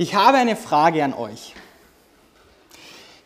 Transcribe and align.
Ich 0.00 0.14
habe 0.14 0.38
eine 0.38 0.56
Frage 0.56 1.04
an 1.04 1.12
euch. 1.12 1.54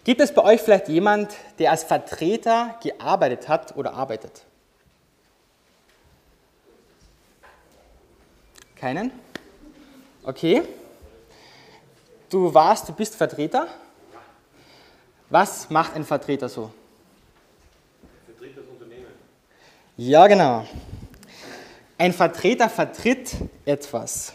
Gibt 0.02 0.20
es 0.20 0.34
bei 0.34 0.43
euch 0.43 0.61
vielleicht 0.61 0.89
jemand, 0.89 1.32
der 1.61 1.70
als 1.70 1.84
Vertreter 1.84 2.77
gearbeitet 2.82 3.48
hat 3.48 3.77
oder 3.77 3.95
arbeitet? 3.95 4.43
Keinen? 8.75 9.12
Okay. 10.25 10.62
Du 12.29 12.52
warst, 12.52 12.88
du 12.88 12.93
bist 12.93 13.14
Vertreter? 13.14 13.68
Was 15.30 15.71
macht 15.71 15.94
ein 15.94 16.04
Vertreter 16.04 16.49
so? 16.49 16.72
Vertritt 18.27 18.57
das 18.57 18.64
Unternehmen. 18.66 19.13
Ja, 19.96 20.27
genau. 20.27 20.66
Ein 21.99 22.13
Vertreter 22.13 22.68
vertritt 22.68 23.30
etwas. 23.64 24.32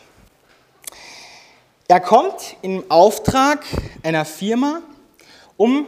Er 1.92 2.00
kommt 2.00 2.56
im 2.62 2.84
Auftrag 2.92 3.66
einer 4.04 4.24
Firma, 4.24 4.84
um 5.58 5.88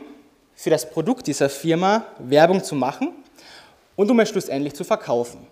für 0.56 0.72
das 0.72 0.90
Produkt 0.90 1.28
dieser 1.28 1.48
Firma 1.48 2.06
Werbung 2.18 2.64
zu 2.64 2.74
machen 2.74 3.14
und 3.96 4.10
um 4.10 4.20
es 4.20 4.30
schlussendlich 4.30 4.74
zu 4.74 4.84
verkaufen. 4.84 5.46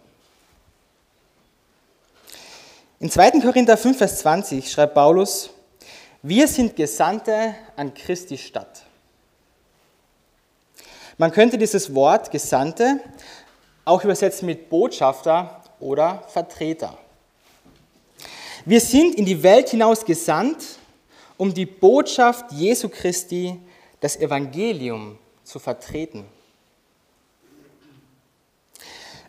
In 2.99 3.11
2. 3.11 3.41
Korinther 3.41 3.77
5, 3.77 3.95
Vers 3.95 4.17
20 4.21 4.71
schreibt 4.71 4.95
Paulus, 4.95 5.51
wir 6.23 6.47
sind 6.47 6.75
Gesandte 6.75 7.53
an 7.75 7.93
Christi 7.93 8.39
Stadt. 8.39 8.81
Man 11.19 11.31
könnte 11.31 11.59
dieses 11.59 11.93
Wort 11.93 12.31
Gesandte 12.31 12.99
auch 13.85 14.03
übersetzen 14.03 14.47
mit 14.47 14.67
Botschafter 14.67 15.61
oder 15.79 16.23
Vertreter. 16.27 16.97
Wir 18.69 18.81
sind 18.81 19.15
in 19.15 19.25
die 19.25 19.41
Welt 19.41 19.69
hinaus 19.69 20.05
gesandt, 20.05 20.77
um 21.37 21.51
die 21.51 21.65
Botschaft 21.65 22.51
Jesu 22.51 22.87
Christi, 22.87 23.59
das 23.99 24.15
Evangelium, 24.15 25.17
zu 25.43 25.57
vertreten. 25.57 26.23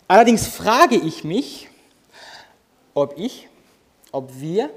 Allerdings 0.07 0.47
frage 0.47 0.97
ich 0.97 1.25
mich, 1.25 1.71
ob 2.93 3.19
ich, 3.19 3.49
ob 4.13 4.39
wir 4.39 4.69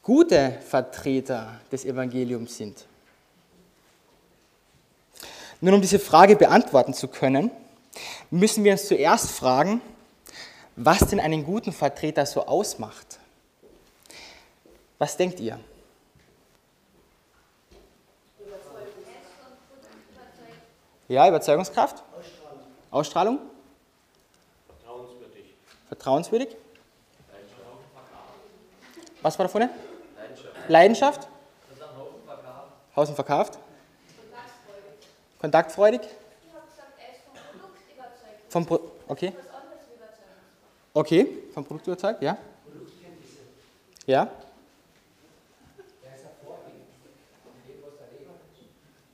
gute 0.00 0.60
Vertreter 0.68 1.60
des 1.72 1.84
Evangeliums 1.84 2.56
sind. 2.56 2.86
Nun, 5.60 5.74
um 5.74 5.80
diese 5.80 5.98
Frage 5.98 6.36
beantworten 6.36 6.94
zu 6.94 7.08
können, 7.08 7.50
müssen 8.30 8.62
wir 8.62 8.70
uns 8.70 8.86
zuerst 8.86 9.32
fragen, 9.32 9.80
was 10.76 11.00
denn 11.00 11.18
einen 11.18 11.44
guten 11.44 11.72
Vertreter 11.72 12.26
so 12.26 12.46
ausmacht. 12.46 13.13
Was 14.98 15.16
denkt 15.16 15.40
ihr? 15.40 15.58
Ja, 21.08 21.28
Überzeugungskraft? 21.28 22.02
Ausstrahlung? 22.90 23.38
Vertrauenswürdig. 24.68 25.54
Vertrauenswürdig? 25.88 26.56
Was 29.20 29.38
war 29.38 29.44
da 29.46 29.48
vorne? 29.48 29.70
Leidenschaft. 30.16 30.68
Leidenschaft? 30.68 31.28
Hausen 32.96 33.14
verkauft. 33.14 33.58
Kontaktfreudig. 35.40 36.00
Ich 36.02 36.54
habe 36.54 36.66
gesagt, 36.66 36.92
er 36.98 37.12
ist 37.12 37.22
vom 37.24 37.60
Produkt 37.60 37.80
überzeugt. 37.92 38.48
Vom 38.48 38.66
Pro 38.66 38.80
okay. 39.08 39.32
Okay, 40.94 41.42
vom 41.52 41.64
Produkt 41.64 41.86
überzeugt, 41.86 42.22
ja. 42.22 42.38
Ja. 44.06 44.30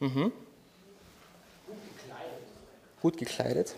Mhm. 0.01 0.33
Gut 3.03 3.17
gekleidet. 3.19 3.75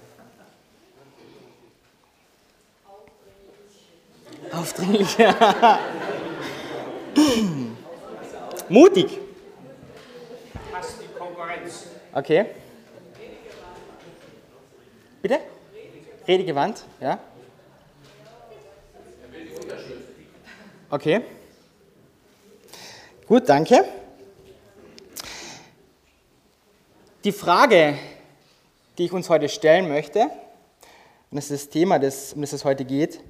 Aufdringlich. 4.52 5.16
Mutig. 8.68 9.18
Hasst 10.72 11.02
die 11.02 11.18
Konkurrenz. 11.18 11.86
Okay. 12.12 12.46
Bitte? 15.20 15.40
Redegewandt, 16.26 16.84
ja. 17.00 17.18
Okay. 20.90 21.22
Gut, 23.26 23.48
danke. 23.48 24.01
Die 27.24 27.30
Frage, 27.30 27.96
die 28.98 29.04
ich 29.04 29.12
uns 29.12 29.28
heute 29.28 29.48
stellen 29.48 29.86
möchte, 29.86 30.22
und 30.22 31.36
das 31.36 31.52
ist 31.52 31.66
das 31.66 31.70
Thema, 31.70 32.00
das, 32.00 32.32
um 32.32 32.40
das 32.40 32.52
es 32.52 32.64
heute 32.64 32.84
geht, 32.84 33.20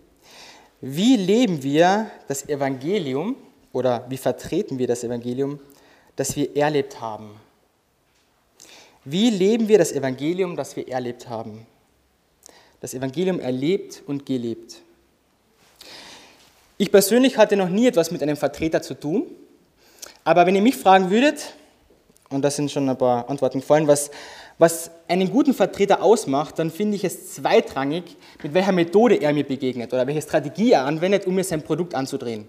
wie 0.80 1.16
leben 1.16 1.62
wir 1.62 2.10
das 2.26 2.48
Evangelium 2.48 3.36
oder 3.70 4.06
wie 4.08 4.16
vertreten 4.16 4.78
wir 4.78 4.86
das 4.86 5.04
Evangelium, 5.04 5.60
das 6.16 6.34
wir 6.36 6.56
erlebt 6.56 7.02
haben? 7.02 7.38
Wie 9.04 9.28
leben 9.28 9.68
wir 9.68 9.76
das 9.76 9.92
Evangelium, 9.92 10.56
das 10.56 10.74
wir 10.74 10.88
erlebt 10.88 11.28
haben? 11.28 11.66
Das 12.80 12.94
Evangelium 12.94 13.40
erlebt 13.40 14.02
und 14.06 14.24
gelebt. 14.24 14.76
Ich 16.78 16.90
persönlich 16.90 17.36
hatte 17.36 17.56
noch 17.56 17.68
nie 17.68 17.88
etwas 17.88 18.10
mit 18.10 18.22
einem 18.22 18.38
Vertreter 18.38 18.80
zu 18.80 18.94
tun, 18.94 19.26
aber 20.24 20.46
wenn 20.46 20.54
ihr 20.54 20.62
mich 20.62 20.76
fragen 20.76 21.10
würdet, 21.10 21.52
und 22.32 22.42
das 22.42 22.56
sind 22.56 22.70
schon 22.70 22.88
ein 22.88 22.96
paar 22.96 23.28
Antworten 23.28 23.60
gefallen, 23.60 23.86
was, 23.86 24.10
was 24.58 24.90
einen 25.08 25.30
guten 25.30 25.54
Vertreter 25.54 26.02
ausmacht, 26.02 26.58
dann 26.58 26.70
finde 26.70 26.96
ich 26.96 27.04
es 27.04 27.34
zweitrangig, 27.34 28.16
mit 28.42 28.54
welcher 28.54 28.72
Methode 28.72 29.16
er 29.16 29.32
mir 29.32 29.44
begegnet 29.44 29.92
oder 29.92 30.06
welche 30.06 30.22
Strategie 30.22 30.72
er 30.72 30.84
anwendet, 30.84 31.26
um 31.26 31.34
mir 31.34 31.44
sein 31.44 31.62
Produkt 31.62 31.94
anzudrehen. 31.94 32.48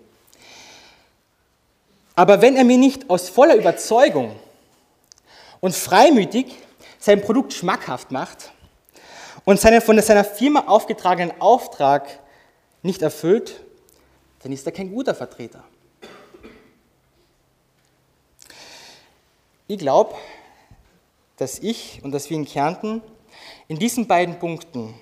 Aber 2.15 2.41
wenn 2.41 2.55
er 2.55 2.63
mir 2.63 2.77
nicht 2.77 3.09
aus 3.09 3.29
voller 3.29 3.55
Überzeugung 3.55 4.35
und 5.59 5.73
freimütig 5.73 6.53
sein 6.99 7.21
Produkt 7.21 7.53
schmackhaft 7.53 8.11
macht 8.11 8.51
und 9.45 9.59
seinen 9.59 9.81
von 9.81 9.99
seiner 9.99 10.23
Firma 10.23 10.65
aufgetragenen 10.67 11.41
Auftrag 11.41 12.07
nicht 12.81 13.01
erfüllt, 13.01 13.61
dann 14.43 14.51
ist 14.51 14.65
er 14.65 14.71
kein 14.71 14.91
guter 14.91 15.15
Vertreter. 15.15 15.63
Ich 19.65 19.77
glaube, 19.77 20.13
dass 21.37 21.59
ich 21.59 22.01
und 22.03 22.11
dass 22.11 22.29
wir 22.29 22.35
in 22.35 22.45
Kärnten 22.45 23.01
in 23.69 23.79
diesen 23.79 24.07
beiden 24.07 24.37
Punkten, 24.37 24.93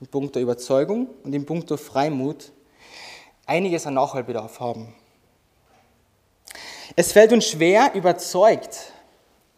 im 0.00 0.08
Punkt 0.08 0.34
der 0.34 0.42
Überzeugung 0.42 1.08
und 1.22 1.32
im 1.32 1.46
Punkt 1.46 1.70
der 1.70 1.78
Freimut, 1.78 2.50
einiges 3.46 3.86
an 3.86 3.94
Nachholbedarf 3.94 4.58
haben. 4.58 4.92
Es 6.96 7.12
fällt 7.12 7.32
uns 7.32 7.46
schwer, 7.46 7.92
überzeugt 7.94 8.92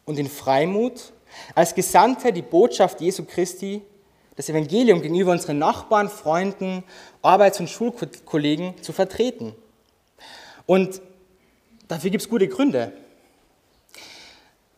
und 0.04 0.18
in 0.18 0.28
Freimut 0.28 1.14
als 1.54 1.74
Gesandte 1.74 2.30
die 2.30 2.42
Botschaft 2.42 3.00
Jesu 3.00 3.24
Christi, 3.24 3.80
das 4.36 4.50
Evangelium 4.50 5.00
gegenüber 5.00 5.32
unseren 5.32 5.58
Nachbarn, 5.58 6.10
Freunden, 6.10 6.84
Arbeits- 7.22 7.58
und 7.58 7.70
Schulkollegen 7.70 8.82
zu 8.82 8.92
vertreten. 8.92 9.54
Und 10.66 11.00
dafür 11.88 12.10
gibt 12.10 12.22
es 12.22 12.28
gute 12.28 12.48
Gründe. 12.48 12.92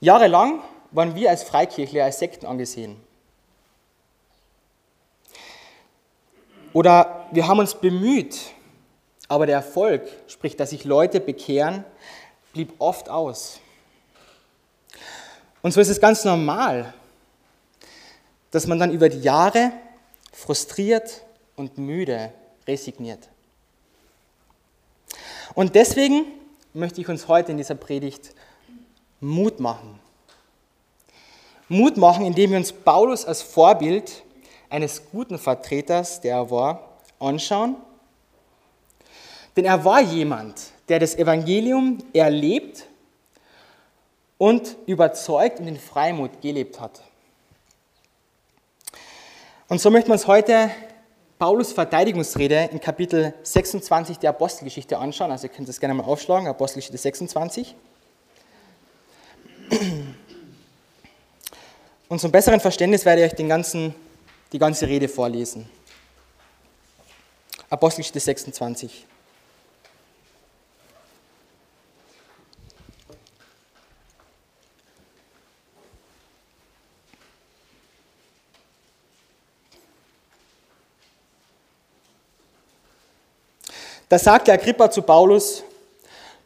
Jahrelang 0.04 0.62
waren 0.90 1.14
wir 1.14 1.30
als 1.30 1.42
Freikirchler 1.42 2.04
als 2.04 2.18
Sekten 2.18 2.46
angesehen. 2.46 2.96
Oder 6.72 7.26
wir 7.30 7.46
haben 7.46 7.60
uns 7.60 7.74
bemüht, 7.74 8.38
aber 9.28 9.46
der 9.46 9.56
Erfolg, 9.56 10.02
sprich, 10.26 10.56
dass 10.56 10.70
sich 10.70 10.84
Leute 10.84 11.20
bekehren, 11.20 11.84
blieb 12.52 12.74
oft 12.78 13.08
aus. 13.08 13.60
Und 15.62 15.72
so 15.72 15.80
ist 15.80 15.88
es 15.88 16.00
ganz 16.00 16.24
normal, 16.24 16.92
dass 18.50 18.66
man 18.66 18.78
dann 18.78 18.92
über 18.92 19.08
die 19.08 19.20
Jahre 19.20 19.72
frustriert 20.32 21.24
und 21.56 21.78
müde 21.78 22.32
resigniert. 22.66 23.28
Und 25.54 25.74
deswegen 25.74 26.26
möchte 26.72 27.00
ich 27.00 27.08
uns 27.08 27.28
heute 27.28 27.52
in 27.52 27.58
dieser 27.58 27.76
Predigt 27.76 28.34
Mut 29.24 29.58
machen. 29.58 29.98
Mut 31.68 31.96
machen, 31.96 32.26
indem 32.26 32.50
wir 32.50 32.58
uns 32.58 32.72
Paulus 32.72 33.24
als 33.24 33.40
Vorbild 33.40 34.22
eines 34.68 35.02
guten 35.10 35.38
Vertreters, 35.38 36.20
der 36.20 36.36
er 36.36 36.50
war, 36.50 36.98
anschauen. 37.18 37.76
Denn 39.56 39.64
er 39.64 39.82
war 39.82 40.02
jemand, 40.02 40.60
der 40.88 40.98
das 40.98 41.14
Evangelium 41.14 41.98
erlebt 42.12 42.86
und 44.36 44.76
überzeugt 44.86 45.58
und 45.58 45.68
in 45.68 45.78
Freimut 45.78 46.42
gelebt 46.42 46.78
hat. 46.78 47.02
Und 49.68 49.80
so 49.80 49.90
möchten 49.90 50.10
wir 50.10 50.14
uns 50.14 50.26
heute 50.26 50.70
Paulus 51.38 51.72
Verteidigungsrede 51.72 52.68
in 52.72 52.78
Kapitel 52.78 53.32
26 53.42 54.18
der 54.18 54.30
Apostelgeschichte 54.30 54.98
anschauen. 54.98 55.30
Also 55.30 55.46
ihr 55.46 55.52
könnt 55.52 55.68
das 55.68 55.80
gerne 55.80 55.94
mal 55.94 56.04
aufschlagen, 56.04 56.46
Apostelgeschichte 56.46 56.98
26. 56.98 57.74
Und 62.08 62.20
zum 62.20 62.30
besseren 62.30 62.60
Verständnis 62.60 63.04
werde 63.04 63.24
ich 63.24 63.32
euch 63.32 63.36
den 63.36 63.48
ganzen, 63.48 63.92
die 64.52 64.58
ganze 64.58 64.86
Rede 64.86 65.08
vorlesen. 65.08 65.68
Apostelgeschichte 67.70 68.20
26. 68.20 69.06
Da 84.08 84.18
sagte 84.18 84.52
Agrippa 84.52 84.90
zu 84.90 85.02
Paulus, 85.02 85.64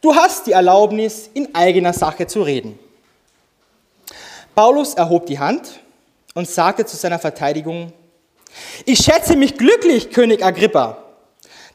du 0.01 0.15
hast 0.15 0.47
die 0.47 0.53
Erlaubnis, 0.53 1.29
in 1.33 1.53
eigener 1.53 1.93
Sache 1.93 2.25
zu 2.25 2.41
reden. 2.41 2.79
Paulus 4.55 4.93
erhob 4.93 5.25
die 5.25 5.39
Hand 5.39 5.79
und 6.33 6.47
sagte 6.47 6.85
zu 6.85 6.95
seiner 6.95 7.19
Verteidigung, 7.19 7.93
ich 8.85 8.99
schätze 8.99 9.35
mich 9.35 9.57
glücklich, 9.57 10.11
König 10.11 10.43
Agrippa, 10.43 11.03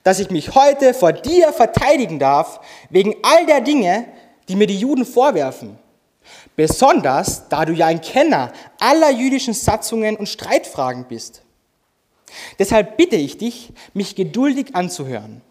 dass 0.03 0.19
ich 0.19 0.31
mich 0.31 0.55
heute 0.55 0.95
vor 0.95 1.13
dir 1.13 1.53
verteidigen 1.53 2.19
darf, 2.19 2.61
wegen 2.91 3.15
all 3.23 3.47
der 3.47 3.61
Dinge, 3.61 4.07
die 4.49 4.57
mir 4.57 4.67
die 4.67 4.79
Juden 4.79 5.07
vorwerfen. 5.07 5.79
Besonders, 6.57 7.49
da 7.49 7.65
du 7.65 7.73
ja 7.73 7.87
ein 7.87 8.01
Kenner 8.01 8.53
aller 8.79 9.11
jüdischen 9.11 9.55
Satzungen 9.55 10.17
und 10.17 10.29
Streitfragen 10.29 11.07
bist. 11.09 11.43
Deshalb 12.59 12.97
bitte 12.97 13.17
ich 13.17 13.39
dich, 13.39 13.73
mich 13.93 14.15
geduldig 14.15 14.75
anzuhören. 14.75 15.43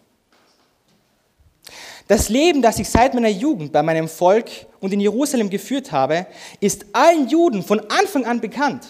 Das 2.08 2.30
Leben, 2.30 2.62
das 2.62 2.80
ich 2.80 2.90
seit 2.90 3.14
meiner 3.14 3.30
Jugend 3.30 3.72
bei 3.72 3.82
meinem 3.82 4.10
Volk 4.10 4.50
und 4.80 4.92
in 4.92 5.00
Jerusalem 5.00 5.50
geführt 5.50 5.92
habe, 5.92 6.28
ist 6.60 6.86
allen 6.92 7.30
Juden 7.30 7.64
von 7.64 7.80
Anfang 7.90 8.26
an 8.26 8.42
bekannt. 8.42 8.86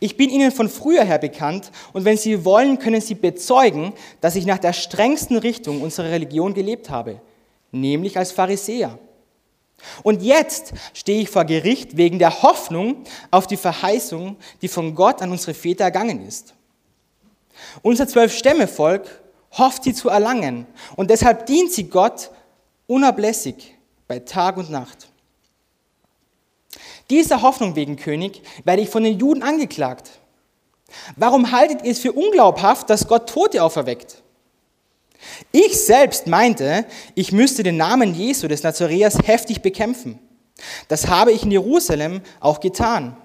Ich 0.00 0.16
bin 0.16 0.30
ihnen 0.30 0.50
von 0.50 0.68
früher 0.68 1.04
her 1.04 1.18
bekannt 1.18 1.70
und 1.92 2.04
wenn 2.04 2.16
sie 2.16 2.44
wollen, 2.44 2.78
können 2.78 3.00
sie 3.00 3.14
bezeugen, 3.14 3.92
dass 4.20 4.36
ich 4.36 4.46
nach 4.46 4.58
der 4.58 4.72
strengsten 4.72 5.36
Richtung 5.36 5.82
unserer 5.82 6.10
Religion 6.10 6.54
gelebt 6.54 6.90
habe, 6.90 7.20
nämlich 7.70 8.16
als 8.18 8.32
Pharisäer. 8.32 8.98
Und 10.02 10.22
jetzt 10.22 10.72
stehe 10.94 11.22
ich 11.22 11.30
vor 11.30 11.44
Gericht 11.44 11.96
wegen 11.96 12.18
der 12.18 12.42
Hoffnung 12.42 13.04
auf 13.30 13.46
die 13.46 13.56
Verheißung, 13.56 14.36
die 14.62 14.68
von 14.68 14.94
Gott 14.94 15.20
an 15.22 15.30
unsere 15.30 15.54
Väter 15.54 15.84
ergangen 15.84 16.26
ist. 16.26 16.54
Unser 17.82 18.08
Zwölf-Stämme-Volk 18.08 19.22
hofft 19.58 19.84
sie 19.84 19.94
zu 19.94 20.08
erlangen. 20.08 20.66
Und 20.96 21.10
deshalb 21.10 21.46
dient 21.46 21.72
sie 21.72 21.88
Gott 21.88 22.30
unablässig 22.86 23.74
bei 24.06 24.18
Tag 24.18 24.56
und 24.56 24.70
Nacht. 24.70 25.08
Dieser 27.10 27.42
Hoffnung 27.42 27.76
wegen, 27.76 27.96
König, 27.96 28.42
werde 28.64 28.82
ich 28.82 28.88
von 28.88 29.04
den 29.04 29.18
Juden 29.18 29.42
angeklagt. 29.42 30.10
Warum 31.16 31.52
haltet 31.52 31.82
ihr 31.82 31.92
es 31.92 32.00
für 32.00 32.12
unglaubhaft, 32.12 32.88
dass 32.88 33.08
Gott 33.08 33.28
Tote 33.28 33.62
auferweckt? 33.62 34.22
Ich 35.52 35.84
selbst 35.84 36.26
meinte, 36.26 36.86
ich 37.14 37.32
müsste 37.32 37.62
den 37.62 37.76
Namen 37.76 38.14
Jesu 38.14 38.48
des 38.48 38.62
Nazareas 38.62 39.18
heftig 39.24 39.62
bekämpfen. 39.62 40.18
Das 40.88 41.08
habe 41.08 41.32
ich 41.32 41.42
in 41.42 41.50
Jerusalem 41.50 42.20
auch 42.40 42.60
getan. 42.60 43.16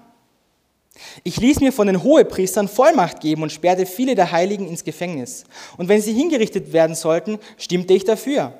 Ich 1.24 1.38
ließ 1.38 1.60
mir 1.60 1.72
von 1.72 1.86
den 1.86 2.02
Hohepriestern 2.02 2.68
Vollmacht 2.68 3.20
geben 3.20 3.42
und 3.42 3.52
sperrte 3.52 3.86
viele 3.86 4.14
der 4.14 4.32
Heiligen 4.32 4.66
ins 4.66 4.84
Gefängnis. 4.84 5.44
Und 5.76 5.88
wenn 5.88 6.02
sie 6.02 6.12
hingerichtet 6.12 6.72
werden 6.72 6.96
sollten, 6.96 7.38
stimmte 7.56 7.94
ich 7.94 8.04
dafür. 8.04 8.54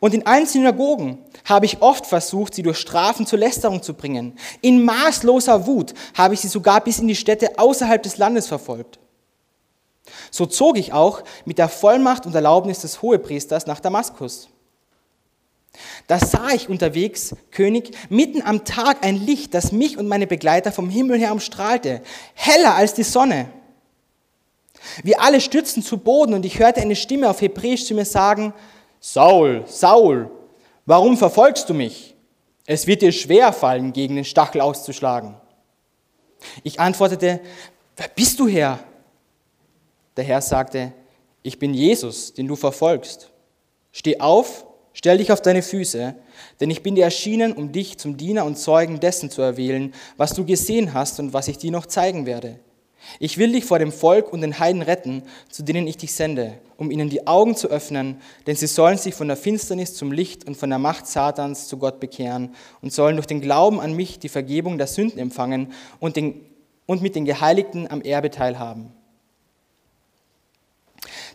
Und 0.00 0.14
in 0.14 0.26
allen 0.26 0.46
Synagogen 0.46 1.18
habe 1.44 1.66
ich 1.66 1.82
oft 1.82 2.06
versucht, 2.06 2.54
sie 2.54 2.62
durch 2.62 2.78
Strafen 2.78 3.26
zur 3.26 3.38
Lästerung 3.38 3.82
zu 3.82 3.94
bringen. 3.94 4.38
In 4.60 4.84
maßloser 4.84 5.66
Wut 5.66 5.94
habe 6.14 6.34
ich 6.34 6.40
sie 6.40 6.48
sogar 6.48 6.82
bis 6.82 6.98
in 6.98 7.08
die 7.08 7.16
Städte 7.16 7.58
außerhalb 7.58 8.02
des 8.02 8.18
Landes 8.18 8.46
verfolgt. 8.46 8.98
So 10.30 10.46
zog 10.46 10.78
ich 10.78 10.92
auch 10.92 11.22
mit 11.44 11.58
der 11.58 11.68
Vollmacht 11.68 12.26
und 12.26 12.34
Erlaubnis 12.34 12.80
des 12.80 13.02
Hohepriesters 13.02 13.66
nach 13.66 13.80
Damaskus. 13.80 14.48
Da 16.06 16.18
sah 16.18 16.50
ich 16.50 16.68
unterwegs, 16.68 17.34
König, 17.50 17.96
mitten 18.08 18.42
am 18.42 18.64
Tag 18.64 19.04
ein 19.04 19.16
Licht, 19.16 19.54
das 19.54 19.72
mich 19.72 19.98
und 19.98 20.08
meine 20.08 20.26
Begleiter 20.26 20.72
vom 20.72 20.88
Himmel 20.88 21.18
her 21.18 21.32
umstrahlte, 21.32 22.02
heller 22.34 22.74
als 22.74 22.94
die 22.94 23.02
Sonne. 23.02 23.48
Wir 25.02 25.20
alle 25.20 25.40
stürzten 25.40 25.82
zu 25.82 25.98
Boden 25.98 26.34
und 26.34 26.44
ich 26.44 26.58
hörte 26.58 26.80
eine 26.80 26.96
Stimme 26.96 27.28
auf 27.28 27.40
Hebräisch 27.40 27.84
zu 27.84 27.94
mir 27.94 28.04
sagen, 28.04 28.54
Saul, 29.00 29.64
Saul, 29.66 30.30
warum 30.84 31.16
verfolgst 31.16 31.68
du 31.68 31.74
mich? 31.74 32.14
Es 32.66 32.86
wird 32.86 33.02
dir 33.02 33.12
schwer 33.12 33.52
fallen, 33.52 33.92
gegen 33.92 34.16
den 34.16 34.24
Stachel 34.24 34.60
auszuschlagen. 34.60 35.36
Ich 36.62 36.80
antwortete, 36.80 37.40
wer 37.96 38.08
bist 38.08 38.38
du 38.40 38.48
Herr? 38.48 38.80
Der 40.16 40.24
Herr 40.24 40.40
sagte, 40.40 40.92
ich 41.42 41.58
bin 41.58 41.74
Jesus, 41.74 42.34
den 42.34 42.48
du 42.48 42.56
verfolgst. 42.56 43.30
Steh 43.92 44.18
auf 44.18 44.66
Stell 44.98 45.18
dich 45.18 45.30
auf 45.30 45.42
deine 45.42 45.60
Füße, 45.60 46.14
denn 46.58 46.70
ich 46.70 46.82
bin 46.82 46.94
dir 46.94 47.04
erschienen, 47.04 47.52
um 47.52 47.70
dich 47.70 47.98
zum 47.98 48.16
Diener 48.16 48.46
und 48.46 48.56
Zeugen 48.56 48.98
dessen 48.98 49.30
zu 49.30 49.42
erwählen, 49.42 49.92
was 50.16 50.32
du 50.32 50.46
gesehen 50.46 50.94
hast 50.94 51.20
und 51.20 51.34
was 51.34 51.48
ich 51.48 51.58
dir 51.58 51.70
noch 51.70 51.84
zeigen 51.84 52.24
werde. 52.24 52.58
Ich 53.20 53.36
will 53.36 53.52
dich 53.52 53.66
vor 53.66 53.78
dem 53.78 53.92
Volk 53.92 54.32
und 54.32 54.40
den 54.40 54.58
Heiden 54.58 54.80
retten, 54.80 55.22
zu 55.50 55.62
denen 55.62 55.86
ich 55.86 55.98
dich 55.98 56.14
sende, 56.14 56.54
um 56.78 56.90
ihnen 56.90 57.10
die 57.10 57.26
Augen 57.26 57.56
zu 57.56 57.68
öffnen, 57.68 58.22
denn 58.46 58.56
sie 58.56 58.66
sollen 58.66 58.96
sich 58.96 59.14
von 59.14 59.28
der 59.28 59.36
Finsternis 59.36 59.94
zum 59.94 60.12
Licht 60.12 60.46
und 60.46 60.56
von 60.56 60.70
der 60.70 60.78
Macht 60.78 61.06
Satans 61.06 61.68
zu 61.68 61.76
Gott 61.76 62.00
bekehren 62.00 62.54
und 62.80 62.90
sollen 62.90 63.16
durch 63.16 63.26
den 63.26 63.42
Glauben 63.42 63.80
an 63.80 63.92
mich 63.92 64.18
die 64.18 64.30
Vergebung 64.30 64.78
der 64.78 64.86
Sünden 64.86 65.18
empfangen 65.18 65.74
und, 66.00 66.16
den, 66.16 66.40
und 66.86 67.02
mit 67.02 67.16
den 67.16 67.26
Geheiligten 67.26 67.86
am 67.86 68.00
Erbe 68.00 68.30
teilhaben. 68.30 68.94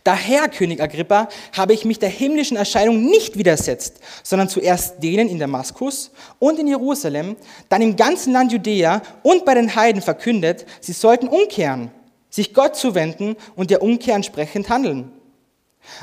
Daher, 0.04 0.48
König 0.48 0.82
Agrippa, 0.82 1.28
habe 1.56 1.74
ich 1.74 1.84
mich 1.84 2.00
der 2.00 2.08
himmlischen 2.08 2.56
Erscheinung 2.56 3.04
nicht 3.04 3.38
widersetzt, 3.38 4.00
sondern 4.24 4.48
zuerst 4.48 5.02
denen 5.02 5.28
in 5.28 5.38
Damaskus 5.38 6.10
und 6.40 6.58
in 6.58 6.66
Jerusalem, 6.66 7.36
dann 7.68 7.82
im 7.82 7.94
ganzen 7.94 8.32
Land 8.32 8.50
Judäa 8.50 9.02
und 9.22 9.44
bei 9.44 9.54
den 9.54 9.76
Heiden 9.76 10.02
verkündet, 10.02 10.66
sie 10.80 10.92
sollten 10.92 11.28
umkehren, 11.28 11.92
sich 12.30 12.52
Gott 12.52 12.74
zuwenden 12.74 13.36
und 13.54 13.70
der 13.70 13.82
Umkehr 13.82 14.16
entsprechend 14.16 14.68
handeln. 14.68 15.12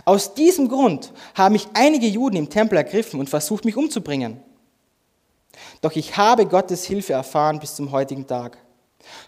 Aus 0.05 0.33
diesem 0.33 0.69
Grund 0.69 1.11
haben 1.35 1.53
mich 1.53 1.67
einige 1.73 2.07
Juden 2.07 2.37
im 2.37 2.49
Tempel 2.49 2.77
ergriffen 2.77 3.19
und 3.19 3.29
versucht, 3.29 3.65
mich 3.65 3.75
umzubringen. 3.75 4.41
Doch 5.81 5.95
ich 5.95 6.15
habe 6.15 6.45
Gottes 6.45 6.85
Hilfe 6.85 7.13
erfahren 7.13 7.59
bis 7.59 7.75
zum 7.75 7.91
heutigen 7.91 8.27
Tag. 8.27 8.57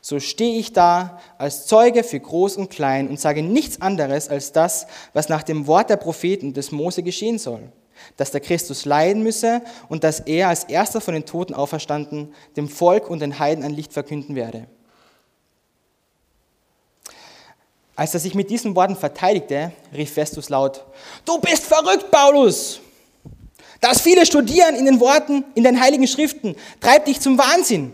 So 0.01 0.19
stehe 0.19 0.59
ich 0.59 0.73
da 0.73 1.19
als 1.37 1.65
Zeuge 1.65 2.03
für 2.03 2.19
Groß 2.19 2.57
und 2.57 2.69
Klein 2.69 3.07
und 3.07 3.19
sage 3.19 3.43
nichts 3.43 3.81
anderes 3.81 4.29
als 4.29 4.51
das, 4.51 4.87
was 5.13 5.29
nach 5.29 5.43
dem 5.43 5.67
Wort 5.67 5.89
der 5.89 5.97
Propheten 5.97 6.53
des 6.53 6.71
Mose 6.71 7.03
geschehen 7.03 7.39
soll. 7.39 7.71
Dass 8.17 8.31
der 8.31 8.41
Christus 8.41 8.85
leiden 8.85 9.23
müsse 9.23 9.61
und 9.87 10.03
dass 10.03 10.19
er 10.21 10.49
als 10.49 10.63
erster 10.63 11.01
von 11.01 11.13
den 11.13 11.25
Toten 11.25 11.53
auferstanden 11.53 12.33
dem 12.57 12.67
Volk 12.67 13.09
und 13.09 13.19
den 13.19 13.37
Heiden 13.39 13.63
ein 13.63 13.73
Licht 13.73 13.93
verkünden 13.93 14.35
werde. 14.35 14.67
Als 17.95 18.13
er 18.13 18.19
sich 18.19 18.33
mit 18.33 18.49
diesen 18.49 18.75
Worten 18.75 18.95
verteidigte, 18.95 19.71
rief 19.93 20.13
Festus 20.13 20.49
laut, 20.49 20.83
Du 21.25 21.39
bist 21.39 21.63
verrückt, 21.63 22.09
Paulus! 22.09 22.79
Das 23.79 24.01
viele 24.01 24.25
Studieren 24.25 24.75
in 24.75 24.85
den 24.85 24.99
Worten, 24.99 25.43
in 25.55 25.63
den 25.63 25.79
heiligen 25.79 26.07
Schriften, 26.07 26.55
treibt 26.79 27.07
dich 27.07 27.19
zum 27.19 27.37
Wahnsinn. 27.37 27.93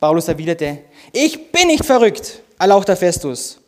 Paulus 0.00 0.28
erwiderte, 0.28 0.84
ich 1.12 1.50
bin 1.50 1.68
nicht 1.68 1.84
verrückt, 1.84 2.42
erlauchter 2.58 2.96
Festus. 2.96 3.60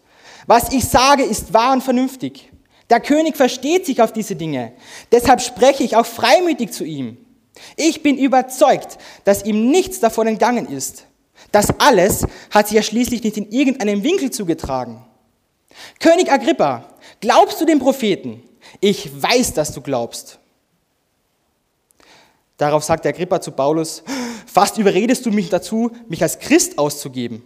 Was 0.46 0.72
ich 0.72 0.84
sage, 0.84 1.22
ist 1.22 1.52
wahr 1.52 1.72
und 1.72 1.82
vernünftig. 1.82 2.50
Der 2.88 3.00
König 3.00 3.36
versteht 3.36 3.86
sich 3.86 4.02
auf 4.02 4.12
diese 4.12 4.36
Dinge. 4.36 4.72
Deshalb 5.12 5.40
spreche 5.40 5.84
ich 5.84 5.96
auch 5.96 6.06
freimütig 6.06 6.72
zu 6.72 6.84
ihm. 6.84 7.18
Ich 7.76 8.02
bin 8.02 8.16
überzeugt, 8.16 8.98
dass 9.24 9.44
ihm 9.44 9.70
nichts 9.70 10.00
davon 10.00 10.26
entgangen 10.26 10.66
ist. 10.66 11.06
Das 11.52 11.68
alles 11.78 12.26
hat 12.50 12.68
sich 12.68 12.76
ja 12.76 12.82
schließlich 12.82 13.22
nicht 13.22 13.36
in 13.36 13.50
irgendeinem 13.50 14.02
Winkel 14.02 14.30
zugetragen. 14.30 15.04
König 15.98 16.30
Agrippa, 16.30 16.88
glaubst 17.20 17.60
du 17.60 17.64
dem 17.64 17.78
Propheten? 17.78 18.42
Ich 18.80 19.10
weiß, 19.22 19.54
dass 19.54 19.72
du 19.72 19.80
glaubst. 19.80 20.38
Darauf 22.56 22.84
sagt 22.84 23.06
Agrippa 23.06 23.40
zu 23.40 23.52
Paulus, 23.52 24.02
fast 24.50 24.78
überredest 24.78 25.24
du 25.24 25.30
mich 25.30 25.48
dazu, 25.48 25.92
mich 26.08 26.22
als 26.22 26.38
Christ 26.38 26.78
auszugeben. 26.78 27.42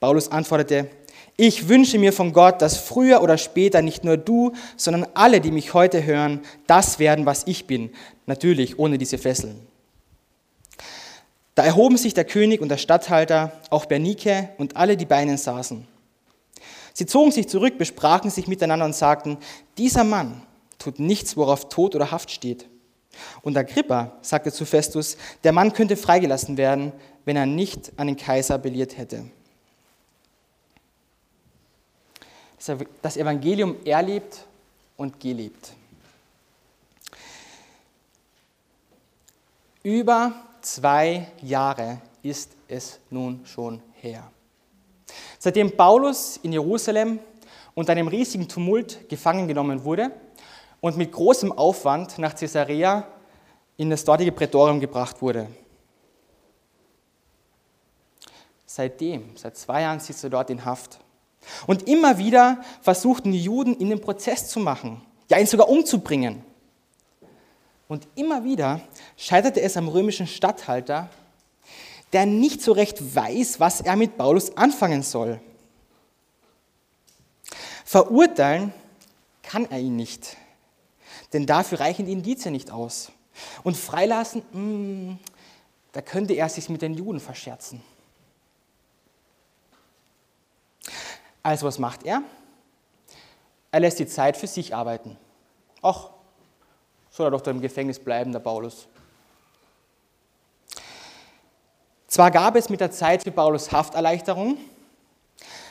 Paulus 0.00 0.30
antwortete, 0.30 0.88
ich 1.36 1.68
wünsche 1.68 1.98
mir 1.98 2.12
von 2.12 2.32
Gott, 2.32 2.60
dass 2.60 2.76
früher 2.76 3.22
oder 3.22 3.38
später 3.38 3.82
nicht 3.82 4.04
nur 4.04 4.16
du, 4.16 4.52
sondern 4.76 5.06
alle, 5.14 5.40
die 5.40 5.50
mich 5.50 5.74
heute 5.74 6.04
hören, 6.04 6.40
das 6.66 6.98
werden, 6.98 7.26
was 7.26 7.46
ich 7.46 7.66
bin. 7.66 7.90
Natürlich 8.26 8.78
ohne 8.78 8.98
diese 8.98 9.18
Fesseln. 9.18 9.60
Da 11.54 11.64
erhoben 11.64 11.96
sich 11.96 12.14
der 12.14 12.24
König 12.24 12.60
und 12.60 12.68
der 12.68 12.78
Statthalter, 12.78 13.52
auch 13.70 13.86
Bernike 13.86 14.50
und 14.58 14.76
alle, 14.76 14.96
die 14.96 15.04
bei 15.04 15.22
ihnen 15.22 15.38
saßen. 15.38 15.86
Sie 16.94 17.06
zogen 17.06 17.32
sich 17.32 17.48
zurück, 17.48 17.78
besprachen 17.78 18.30
sich 18.30 18.46
miteinander 18.46 18.84
und 18.84 18.94
sagten, 18.94 19.38
dieser 19.78 20.04
Mann 20.04 20.42
tut 20.78 20.98
nichts, 20.98 21.36
worauf 21.36 21.68
Tod 21.68 21.94
oder 21.94 22.10
Haft 22.10 22.30
steht. 22.30 22.66
Und 23.42 23.56
Agrippa 23.56 24.12
sagte 24.22 24.52
zu 24.52 24.64
Festus, 24.64 25.16
der 25.44 25.52
Mann 25.52 25.72
könnte 25.72 25.96
freigelassen 25.96 26.56
werden, 26.56 26.92
wenn 27.24 27.36
er 27.36 27.46
nicht 27.46 27.92
an 27.96 28.06
den 28.06 28.16
Kaiser 28.16 28.54
appelliert 28.54 28.96
hätte. 28.96 29.24
Das 33.02 33.16
Evangelium 33.16 33.76
erlebt 33.84 34.44
und 34.96 35.18
gelebt. 35.18 35.72
Über 39.82 40.32
zwei 40.60 41.26
Jahre 41.42 42.00
ist 42.22 42.52
es 42.68 43.00
nun 43.10 43.44
schon 43.44 43.82
her. 44.00 44.30
Seitdem 45.40 45.76
Paulus 45.76 46.38
in 46.44 46.52
Jerusalem 46.52 47.18
unter 47.74 47.92
einem 47.92 48.06
riesigen 48.06 48.46
Tumult 48.46 49.08
gefangen 49.08 49.48
genommen 49.48 49.82
wurde 49.82 50.12
und 50.82 50.98
mit 50.98 51.12
großem 51.12 51.52
Aufwand 51.52 52.18
nach 52.18 52.34
Caesarea 52.34 53.06
in 53.78 53.88
das 53.88 54.04
dortige 54.04 54.32
Prätorium 54.32 54.80
gebracht 54.80 55.22
wurde. 55.22 55.46
Seitdem, 58.66 59.36
seit 59.36 59.56
zwei 59.56 59.82
Jahren 59.82 60.00
sitzt 60.00 60.24
er 60.24 60.30
dort 60.30 60.50
in 60.50 60.64
Haft. 60.64 60.98
Und 61.66 61.88
immer 61.88 62.18
wieder 62.18 62.62
versuchten 62.80 63.32
die 63.32 63.42
Juden, 63.42 63.78
ihn 63.78 63.90
den 63.90 64.00
Prozess 64.00 64.48
zu 64.48 64.60
machen, 64.60 65.00
ja 65.30 65.38
ihn 65.38 65.46
sogar 65.46 65.68
umzubringen. 65.68 66.44
Und 67.86 68.08
immer 68.16 68.42
wieder 68.44 68.80
scheiterte 69.16 69.60
es 69.60 69.76
am 69.76 69.86
römischen 69.88 70.26
Statthalter, 70.26 71.10
der 72.12 72.26
nicht 72.26 72.60
so 72.60 72.72
recht 72.72 73.14
weiß, 73.14 73.60
was 73.60 73.82
er 73.82 73.94
mit 73.96 74.16
Paulus 74.16 74.56
anfangen 74.56 75.02
soll. 75.02 75.40
Verurteilen 77.84 78.72
kann 79.42 79.70
er 79.70 79.78
ihn 79.78 79.96
nicht, 79.96 80.36
denn 81.32 81.46
dafür 81.46 81.80
reichen 81.80 82.06
die 82.06 82.12
Indizien 82.12 82.52
nicht 82.52 82.70
aus. 82.70 83.12
Und 83.62 83.76
freilassen, 83.76 84.42
mh, 84.52 84.58
hm, 84.58 85.18
da 85.92 86.00
könnte 86.00 86.34
er 86.34 86.48
sich 86.48 86.68
mit 86.68 86.82
den 86.82 86.94
Juden 86.94 87.20
verscherzen. 87.20 87.82
Also 91.42 91.66
was 91.66 91.78
macht 91.78 92.04
er? 92.04 92.22
Er 93.70 93.80
lässt 93.80 93.98
die 93.98 94.06
Zeit 94.06 94.36
für 94.36 94.46
sich 94.46 94.74
arbeiten. 94.74 95.16
Ach, 95.80 96.10
soll 97.10 97.26
er 97.26 97.30
doch 97.30 97.40
da 97.40 97.50
im 97.50 97.60
Gefängnis 97.60 97.98
bleiben, 97.98 98.32
der 98.32 98.40
Paulus. 98.40 98.86
Zwar 102.06 102.30
gab 102.30 102.56
es 102.56 102.68
mit 102.68 102.80
der 102.80 102.90
Zeit 102.90 103.22
für 103.22 103.32
Paulus 103.32 103.72
Hafterleichterung, 103.72 104.58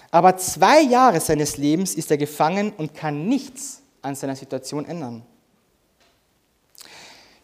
aber 0.09 0.37
zwei 0.37 0.81
Jahre 0.81 1.19
seines 1.19 1.57
Lebens 1.57 1.93
ist 1.93 2.09
er 2.09 2.17
gefangen 2.17 2.73
und 2.73 2.95
kann 2.95 3.27
nichts 3.27 3.81
an 4.01 4.15
seiner 4.15 4.35
Situation 4.35 4.85
ändern. 4.85 5.23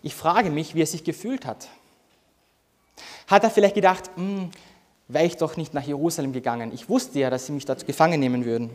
Ich 0.04 0.16
frage 0.16 0.50
mich, 0.50 0.76
wie 0.76 0.82
er 0.82 0.88
sich 0.88 1.04
gefühlt 1.04 1.46
hat. 1.46 1.70
Hat 3.28 3.44
er 3.44 3.50
vielleicht 3.50 3.76
gedacht, 3.76 4.10
hm, 4.16 4.52
wäre 5.08 5.26
ich 5.26 5.38
doch 5.38 5.58
nicht 5.58 5.74
nach 5.74 5.84
Jerusalem 5.84 6.34
gegangen? 6.34 6.72
Ich 6.74 6.90
wusste 6.90 7.20
ja, 7.20 7.30
dass 7.30 7.46
sie 7.46 7.52
mich 7.52 7.66
dort 7.66 7.86
gefangen 7.86 8.20
nehmen 8.20 8.46
würden. 8.46 8.70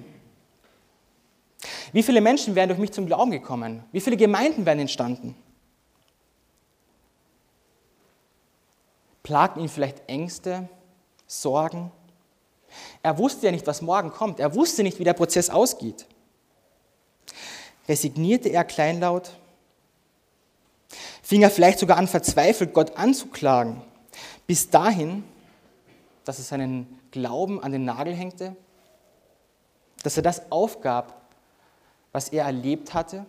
Wie 1.93 2.03
viele 2.03 2.21
Menschen 2.21 2.55
wären 2.55 2.69
durch 2.69 2.81
mich 2.81 2.93
zum 2.93 3.07
Glauben 3.07 3.31
gekommen? 3.31 3.85
Wie 3.93 4.01
viele 4.01 4.17
Gemeinden 4.17 4.65
wären 4.67 4.79
entstanden? 4.79 5.37
Plagten 9.23 9.63
ihn 9.63 9.69
vielleicht 9.69 10.09
Ängste, 10.09 10.69
Sorgen? 11.27 11.93
Er 13.03 13.19
wusste 13.19 13.47
ja 13.47 13.53
nicht, 13.53 13.67
was 13.67 13.83
morgen 13.83 14.11
kommt. 14.11 14.41
Er 14.41 14.55
wusste 14.55 14.83
nicht, 14.83 14.99
wie 14.99 15.05
der 15.05 15.13
Prozess 15.13 15.51
ausgeht. 15.51 16.07
Resignierte 17.89 18.49
er 18.49 18.65
kleinlaut? 18.65 19.33
Fing 21.33 21.41
er 21.41 21.51
vielleicht 21.51 21.79
sogar 21.79 21.97
an, 21.97 22.09
verzweifelt 22.09 22.75
Gott 22.75 22.99
anzuklagen, 22.99 23.81
bis 24.47 24.69
dahin, 24.69 25.25
dass 26.27 26.37
er 26.37 26.45
seinen 26.45 27.01
Glauben 27.11 27.59
an 27.63 27.73
den 27.73 27.87
Nagel 27.87 28.13
hängte? 28.13 28.55
Dass 30.03 30.19
er 30.19 30.23
das 30.23 30.53
aufgab, 30.53 31.23
was 32.13 32.29
er 32.29 32.45
erlebt 32.45 32.93
hatte? 32.93 33.25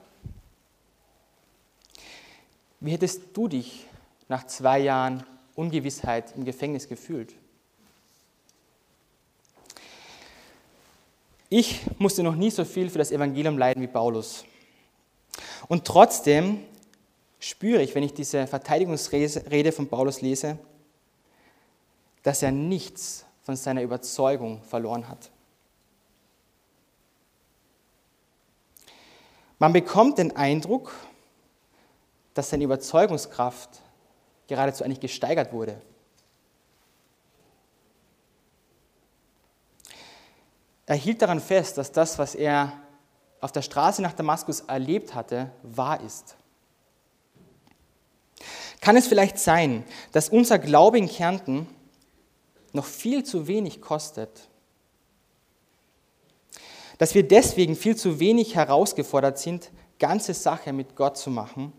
Wie 2.81 2.91
hättest 2.91 3.21
du 3.35 3.47
dich 3.47 3.85
nach 4.27 4.47
zwei 4.47 4.79
Jahren 4.79 5.23
Ungewissheit 5.55 6.35
im 6.35 6.43
Gefängnis 6.43 6.89
gefühlt? 6.89 7.33
Ich 11.47 11.79
musste 11.99 12.21
noch 12.21 12.35
nie 12.35 12.51
so 12.51 12.65
viel 12.65 12.89
für 12.89 12.97
das 12.97 13.13
Evangelium 13.13 13.57
leiden 13.57 13.81
wie 13.81 13.87
Paulus. 13.87 14.43
Und 15.69 15.85
trotzdem 15.85 16.65
spüre 17.43 17.81
ich, 17.81 17.93
wenn 17.93 18.03
ich 18.03 18.13
diese 18.13 18.47
Verteidigungsrede 18.47 19.73
von 19.73 19.89
Paulus 19.89 20.21
lese, 20.21 20.57
dass 22.23 22.41
er 22.41 22.51
nichts 22.51 23.25
von 23.41 23.57
seiner 23.57 23.81
Überzeugung 23.81 24.63
verloren 24.63 25.09
hat. 25.09 25.29
Man 29.59 29.73
bekommt 29.73 30.19
den 30.19 30.35
Eindruck, 30.37 30.93
dass 32.33 32.49
seine 32.49 32.63
Überzeugungskraft 32.63 33.81
geradezu 34.47 34.85
eigentlich 34.85 35.01
gesteigert 35.01 35.51
wurde. 35.51 35.81
Er 40.85 40.95
hielt 40.95 41.21
daran 41.21 41.41
fest, 41.41 41.77
dass 41.77 41.91
das, 41.91 42.17
was 42.17 42.35
er 42.35 42.71
auf 43.41 43.51
der 43.51 43.61
Straße 43.61 44.01
nach 44.01 44.13
Damaskus 44.13 44.61
erlebt 44.61 45.13
hatte, 45.13 45.51
wahr 45.61 45.99
ist. 45.99 46.37
Kann 48.83 48.97
es 48.97 49.07
vielleicht 49.07 49.39
sein, 49.39 49.85
dass 50.11 50.27
unser 50.27 50.59
Glaube 50.59 50.97
in 50.97 51.07
Kärnten 51.07 51.67
noch 52.73 52.83
viel 52.83 53.23
zu 53.23 53.47
wenig 53.47 53.79
kostet, 53.79 54.49
dass 56.97 57.15
wir 57.15 57.25
deswegen 57.25 57.77
viel 57.77 57.95
zu 57.95 58.19
wenig 58.19 58.55
herausgefordert 58.55 59.39
sind, 59.39 59.71
ganze 59.99 60.33
Sache 60.33 60.73
mit 60.73 60.97
Gott 60.97 61.17
zu 61.17 61.29
machen. 61.29 61.71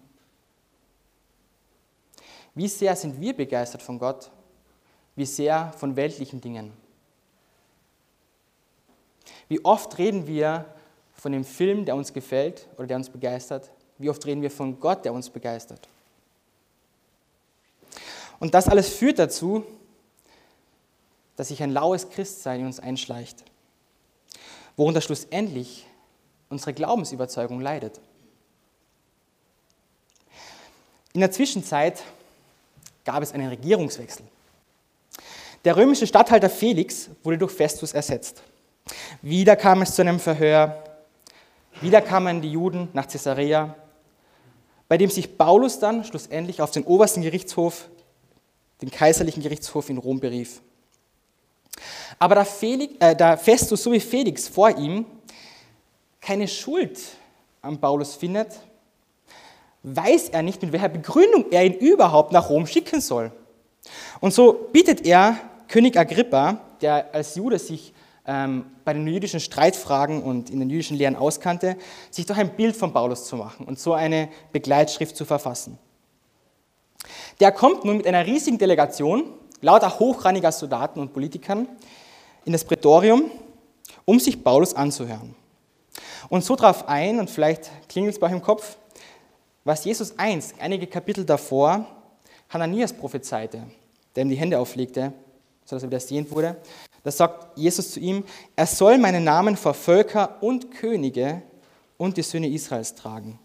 Wie 2.55 2.69
sehr 2.69 2.97
sind 2.97 3.21
wir 3.21 3.37
begeistert 3.37 3.83
von 3.83 3.99
Gott? 3.99 4.31
Wie 5.15 5.27
sehr 5.27 5.75
von 5.77 5.97
weltlichen 5.97 6.41
Dingen? 6.41 6.73
Wie 9.49 9.63
oft 9.63 9.99
reden 9.99 10.27
wir 10.27 10.65
von 11.13 11.33
dem 11.33 11.45
Film, 11.45 11.85
der 11.85 11.97
uns 11.97 12.15
gefällt 12.15 12.67
oder 12.79 12.87
der 12.87 12.97
uns 12.97 13.11
begeistert? 13.11 13.71
Wie 13.99 14.09
oft 14.09 14.25
reden 14.25 14.41
wir 14.41 14.51
von 14.51 14.81
Gott, 14.81 15.05
der 15.05 15.13
uns 15.13 15.29
begeistert? 15.29 15.87
Und 18.41 18.55
das 18.55 18.69
alles 18.69 18.89
führt 18.89 19.19
dazu, 19.19 19.65
dass 21.37 21.49
sich 21.49 21.63
ein 21.63 21.73
laues 21.73 22.11
Christsein 22.11 22.61
in 22.61 22.67
uns 22.67 22.81
einschleicht 22.81 23.45
worunter 24.77 25.01
schlussendlich 25.01 25.87
unsere 26.49 26.73
Glaubensüberzeugung 26.75 27.61
leidet. 27.61 28.01
In 31.13 31.21
der 31.21 31.31
Zwischenzeit 31.31 32.03
gab 33.05 33.23
es 33.23 33.33
einen 33.33 33.49
Regierungswechsel. 33.49 34.25
Der 35.65 35.77
römische 35.77 36.07
Statthalter 36.07 36.51
Felix 36.51 37.09
wurde 37.23 37.39
durch 37.39 37.53
Festus 37.53 37.93
ersetzt. 37.93 38.43
Wieder 39.23 39.57
kam 39.57 39.81
es 39.83 39.95
zu 39.95 40.03
einem 40.03 40.21
Verhör, 40.21 40.83
wieder 41.81 42.03
kamen 42.03 42.43
die 42.43 42.53
Juden 42.53 42.89
nach 42.93 43.09
Caesarea, 43.09 43.75
bei 44.89 44.99
dem 44.99 45.09
sich 45.09 45.39
Paulus 45.39 45.79
dann 45.79 46.05
schlussendlich 46.05 46.61
auf 46.61 46.71
den 46.71 46.85
obersten 46.85 47.23
Gerichtshof, 47.23 47.89
den 48.83 48.91
kaiserlichen 48.91 49.43
Gerichtshof 49.43 49.89
in 49.91 49.99
Rom 49.99 50.21
berief. 50.21 50.61
Aber 52.19 52.35
da, 52.35 52.45
Felix, 52.45 52.95
äh, 53.01 53.17
da 53.17 53.37
Festus 53.37 53.83
so 53.83 53.93
wie 53.93 54.01
Felix 54.01 54.49
vor 54.49 54.71
ihm 54.77 55.05
keine 56.21 56.49
Schuld 56.49 56.99
an 57.61 57.79
Paulus 57.79 58.15
findet, 58.15 58.49
weiß 59.83 60.31
er 60.31 60.43
nicht, 60.43 60.63
mit 60.63 60.73
welcher 60.73 60.89
Begründung 60.89 61.47
er 61.51 61.65
ihn 61.65 61.75
überhaupt 61.75 62.33
nach 62.33 62.49
Rom 62.49 62.67
schicken 62.67 63.01
soll. 63.01 63.31
Und 64.21 64.33
so 64.33 64.69
bittet 64.73 65.05
er 65.07 65.39
König 65.69 65.99
Agrippa, 65.99 66.61
der 66.81 67.15
als 67.15 67.35
Jude 67.35 67.59
sich 67.59 67.93
ähm, 68.27 68.65
bei 68.85 68.95
den 68.95 69.07
jüdischen 69.07 69.41
Streitfragen 69.41 70.23
und 70.23 70.51
in 70.51 70.61
den 70.61 70.71
jüdischen 70.71 70.97
Lehren 70.97 71.17
auskannte, 71.17 71.77
sich 72.11 72.25
doch 72.25 72.37
ein 72.37 72.57
Bild 72.57 72.77
von 72.77 72.93
Paulus 72.93 73.27
zu 73.27 73.37
machen 73.37 73.67
und 73.67 73.79
so 73.79 73.93
eine 73.93 74.29
Begleitschrift 74.53 75.17
zu 75.17 75.25
verfassen. 75.25 75.79
Der 77.41 77.53
kommt 77.53 77.85
nun 77.85 77.97
mit 77.97 78.07
einer 78.07 78.27
riesigen 78.27 78.59
Delegation 78.59 79.25
lauter 79.61 79.99
hochrangiger 79.99 80.53
Soldaten 80.53 81.01
und 81.01 81.13
Politikern 81.13 81.69
in 82.45 82.53
das 82.53 82.65
Prätorium, 82.65 83.31
um 84.05 84.21
sich 84.21 84.43
Paulus 84.43 84.75
anzuhören. 84.75 85.35
Und 86.29 86.45
so 86.45 86.57
traf 86.57 86.87
ein, 86.87 87.19
und 87.19 87.31
vielleicht 87.31 87.71
klingelt 87.89 88.15
es 88.15 88.21
bei 88.21 88.27
euch 88.27 88.33
im 88.33 88.43
Kopf, 88.43 88.77
was 89.65 89.85
Jesus 89.85 90.19
einst, 90.19 90.55
einige 90.61 90.87
Kapitel 90.87 91.25
davor, 91.25 91.87
Hananias 92.51 92.93
prophezeite, 92.93 93.63
der 94.15 94.25
ihm 94.25 94.29
die 94.29 94.37
Hände 94.37 94.59
auflegte, 94.59 95.13
sodass 95.65 95.83
er 95.83 95.89
wieder 95.89 96.01
sehend 96.01 96.31
wurde. 96.31 96.57
Da 97.03 97.11
sagt 97.11 97.59
Jesus 97.59 97.93
zu 97.93 98.01
ihm, 98.01 98.25
er 98.57 98.67
soll 98.67 98.99
meinen 98.99 99.25
Namen 99.25 99.57
vor 99.57 99.75
Völker 99.75 100.43
und 100.43 100.71
Könige 100.71 101.43
und 101.97 102.17
die 102.17 102.23
Söhne 102.23 102.49
Israels 102.49 102.95
tragen. 102.95 103.39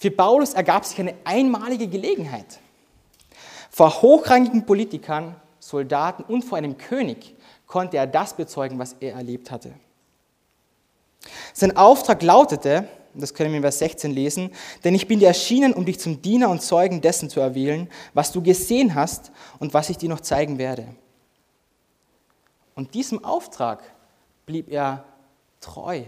Für 0.00 0.10
Paulus 0.10 0.54
ergab 0.54 0.86
sich 0.86 0.98
eine 0.98 1.14
einmalige 1.24 1.86
Gelegenheit. 1.86 2.58
Vor 3.70 4.00
hochrangigen 4.00 4.64
Politikern, 4.64 5.36
Soldaten 5.58 6.22
und 6.22 6.42
vor 6.42 6.56
einem 6.56 6.78
König 6.78 7.34
konnte 7.66 7.98
er 7.98 8.06
das 8.06 8.32
bezeugen, 8.32 8.78
was 8.78 8.96
er 8.98 9.12
erlebt 9.12 9.50
hatte. 9.50 9.74
Sein 11.52 11.76
Auftrag 11.76 12.22
lautete, 12.22 12.88
das 13.12 13.34
können 13.34 13.50
wir 13.50 13.58
in 13.58 13.62
Vers 13.62 13.80
16 13.80 14.10
lesen, 14.10 14.50
denn 14.84 14.94
ich 14.94 15.06
bin 15.06 15.20
dir 15.20 15.28
erschienen, 15.28 15.74
um 15.74 15.84
dich 15.84 16.00
zum 16.00 16.22
Diener 16.22 16.48
und 16.48 16.62
Zeugen 16.62 17.02
dessen 17.02 17.28
zu 17.28 17.40
erwählen, 17.40 17.86
was 18.14 18.32
du 18.32 18.42
gesehen 18.42 18.94
hast 18.94 19.30
und 19.58 19.74
was 19.74 19.90
ich 19.90 19.98
dir 19.98 20.08
noch 20.08 20.20
zeigen 20.20 20.56
werde. 20.56 20.86
Und 22.74 22.94
diesem 22.94 23.22
Auftrag 23.22 23.82
blieb 24.46 24.70
er 24.70 25.04
treu, 25.60 26.04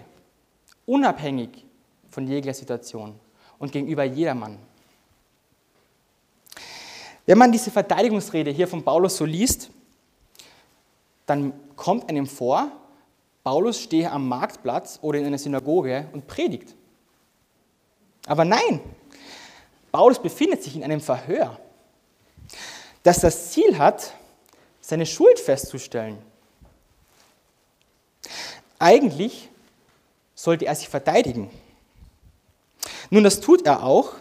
unabhängig 0.87 1.67
von 2.09 2.27
jeglicher 2.27 2.55
Situation 2.55 3.21
und 3.63 3.71
gegenüber 3.71 4.03
jedermann. 4.03 4.59
Wenn 7.25 7.39
man 7.39 7.53
diese 7.53 7.71
Verteidigungsrede 7.71 8.51
hier 8.51 8.67
von 8.67 8.83
Paulus 8.83 9.17
so 9.17 9.25
liest, 9.25 9.71
dann 11.27 11.53
kommt 11.77 12.09
einem 12.09 12.27
vor, 12.27 12.73
Paulus 13.45 13.79
stehe 13.79 14.11
am 14.11 14.27
Marktplatz 14.27 14.99
oder 15.01 15.21
in 15.21 15.27
einer 15.27 15.39
Synagoge 15.39 16.09
und 16.13 16.27
predigt. 16.27 16.75
Aber 18.27 18.45
nein, 18.45 18.81
Paulus 19.93 20.21
befindet 20.21 20.65
sich 20.65 20.75
in 20.75 20.83
einem 20.83 21.01
Verhör, 21.01 21.57
das 23.05 23.21
das 23.21 23.53
Ziel 23.53 23.79
hat, 23.79 24.13
seine 24.81 25.07
Schuld 25.07 25.39
festzustellen. 25.39 26.19
Eigentlich 28.81 29.49
sollte 30.35 30.67
er 30.67 30.75
sich 30.75 30.89
verteidigen. 30.89 31.49
Nun, 33.13 33.25
das 33.25 33.41
tut 33.41 33.67
er 33.67 33.83
auch, 33.83 34.15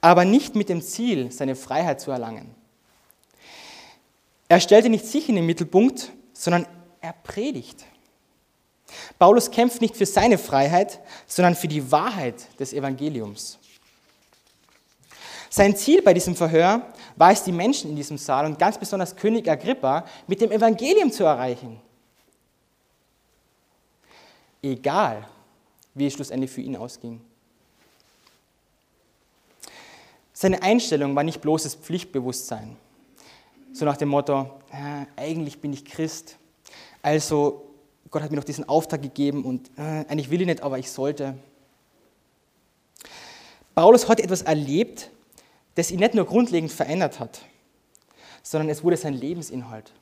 aber 0.00 0.24
nicht 0.24 0.56
mit 0.56 0.68
dem 0.68 0.82
Ziel, 0.82 1.30
seine 1.30 1.54
Freiheit 1.54 2.00
zu 2.00 2.10
erlangen. 2.10 2.52
Er 4.48 4.58
stellte 4.58 4.88
nicht 4.88 5.06
sich 5.06 5.28
in 5.28 5.36
den 5.36 5.46
Mittelpunkt, 5.46 6.10
sondern 6.32 6.66
er 7.00 7.12
predigt. 7.12 7.84
Paulus 9.16 9.48
kämpft 9.48 9.80
nicht 9.80 9.94
für 9.94 10.06
seine 10.06 10.38
Freiheit, 10.38 10.98
sondern 11.28 11.54
für 11.54 11.68
die 11.68 11.92
Wahrheit 11.92 12.48
des 12.58 12.72
Evangeliums. 12.72 13.60
Sein 15.48 15.76
Ziel 15.76 16.02
bei 16.02 16.12
diesem 16.12 16.34
Verhör 16.34 16.92
war 17.14 17.30
es, 17.30 17.44
die 17.44 17.52
Menschen 17.52 17.90
in 17.90 17.96
diesem 17.96 18.18
Saal 18.18 18.44
und 18.46 18.58
ganz 18.58 18.76
besonders 18.76 19.14
König 19.14 19.48
Agrippa 19.48 20.04
mit 20.26 20.40
dem 20.40 20.50
Evangelium 20.50 21.12
zu 21.12 21.22
erreichen. 21.22 21.80
Egal, 24.60 25.28
wie 25.94 26.08
es 26.08 26.14
schlussendlich 26.14 26.50
für 26.50 26.60
ihn 26.60 26.74
ausging. 26.74 27.20
Seine 30.42 30.62
Einstellung 30.62 31.14
war 31.14 31.22
nicht 31.22 31.42
bloßes 31.42 31.74
Pflichtbewusstsein, 31.74 32.74
so 33.74 33.84
nach 33.84 33.98
dem 33.98 34.08
Motto, 34.08 34.50
äh, 34.72 35.04
eigentlich 35.14 35.60
bin 35.60 35.70
ich 35.74 35.84
Christ, 35.84 36.38
also 37.02 37.74
Gott 38.10 38.22
hat 38.22 38.30
mir 38.30 38.38
noch 38.38 38.44
diesen 38.44 38.66
Auftrag 38.66 39.02
gegeben 39.02 39.44
und 39.44 39.68
äh, 39.76 40.06
eigentlich 40.08 40.30
will 40.30 40.40
ich 40.40 40.46
nicht, 40.46 40.62
aber 40.62 40.78
ich 40.78 40.90
sollte. 40.90 41.36
Paulus 43.74 44.08
hat 44.08 44.18
etwas 44.18 44.40
erlebt, 44.40 45.10
das 45.74 45.90
ihn 45.90 46.00
nicht 46.00 46.14
nur 46.14 46.24
grundlegend 46.24 46.72
verändert 46.72 47.20
hat, 47.20 47.42
sondern 48.42 48.70
es 48.70 48.82
wurde 48.82 48.96
sein 48.96 49.12
Lebensinhalt. 49.12 49.92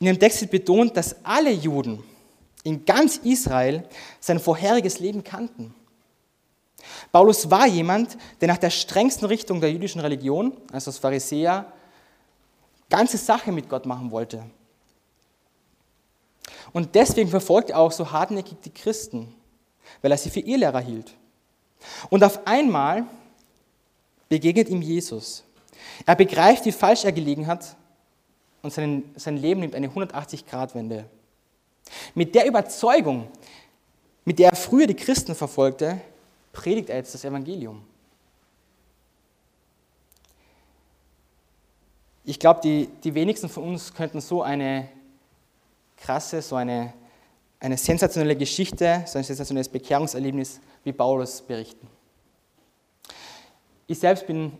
In 0.00 0.06
dem 0.06 0.18
Text 0.18 0.40
wird 0.40 0.50
betont, 0.50 0.96
dass 0.96 1.24
alle 1.24 1.52
Juden 1.52 2.02
in 2.64 2.84
ganz 2.84 3.18
Israel 3.18 3.88
sein 4.18 4.40
vorheriges 4.40 4.98
Leben 4.98 5.22
kannten. 5.22 5.72
Paulus 7.12 7.50
war 7.50 7.66
jemand, 7.66 8.16
der 8.40 8.48
nach 8.48 8.58
der 8.58 8.70
strengsten 8.70 9.26
Richtung 9.26 9.60
der 9.60 9.72
jüdischen 9.72 10.00
Religion, 10.00 10.56
also 10.72 10.90
als 10.90 10.98
Pharisäer, 10.98 11.72
ganze 12.90 13.18
Sache 13.18 13.52
mit 13.52 13.68
Gott 13.68 13.86
machen 13.86 14.10
wollte. 14.10 14.44
Und 16.72 16.94
deswegen 16.94 17.30
verfolgt 17.30 17.70
er 17.70 17.78
auch 17.78 17.92
so 17.92 18.10
hartnäckig 18.10 18.58
die 18.64 18.72
Christen, 18.72 19.34
weil 20.02 20.10
er 20.10 20.18
sie 20.18 20.30
für 20.30 20.40
Irrlehrer 20.40 20.80
hielt. 20.80 21.14
Und 22.10 22.24
auf 22.24 22.46
einmal 22.46 23.04
begegnet 24.28 24.68
ihm 24.68 24.82
Jesus. 24.82 25.44
Er 26.04 26.16
begreift, 26.16 26.64
wie 26.66 26.72
falsch 26.72 27.04
er 27.04 27.12
gelegen 27.12 27.46
hat 27.46 27.76
und 28.62 28.72
sein, 28.72 29.04
sein 29.16 29.36
Leben 29.36 29.60
nimmt 29.60 29.74
eine 29.74 29.88
180-Grad-Wende. 29.88 31.08
Mit 32.14 32.34
der 32.34 32.46
Überzeugung, 32.46 33.28
mit 34.24 34.38
der 34.38 34.50
er 34.50 34.56
früher 34.56 34.86
die 34.86 34.94
Christen 34.94 35.34
verfolgte, 35.34 36.00
predigt 36.58 36.90
er 36.90 36.96
jetzt 36.96 37.14
das 37.14 37.24
Evangelium. 37.24 37.84
Ich 42.24 42.40
glaube, 42.40 42.60
die, 42.62 42.88
die 43.04 43.14
wenigsten 43.14 43.48
von 43.48 43.62
uns 43.62 43.94
könnten 43.94 44.20
so 44.20 44.42
eine 44.42 44.88
krasse, 45.96 46.42
so 46.42 46.56
eine, 46.56 46.92
eine 47.60 47.76
sensationelle 47.78 48.34
Geschichte, 48.34 49.04
so 49.06 49.18
ein 49.18 49.24
sensationelles 49.24 49.68
Bekehrungserlebnis 49.68 50.60
wie 50.82 50.92
Paulus 50.92 51.42
berichten. 51.42 51.86
Ich 53.86 54.00
selbst 54.00 54.26
bin 54.26 54.52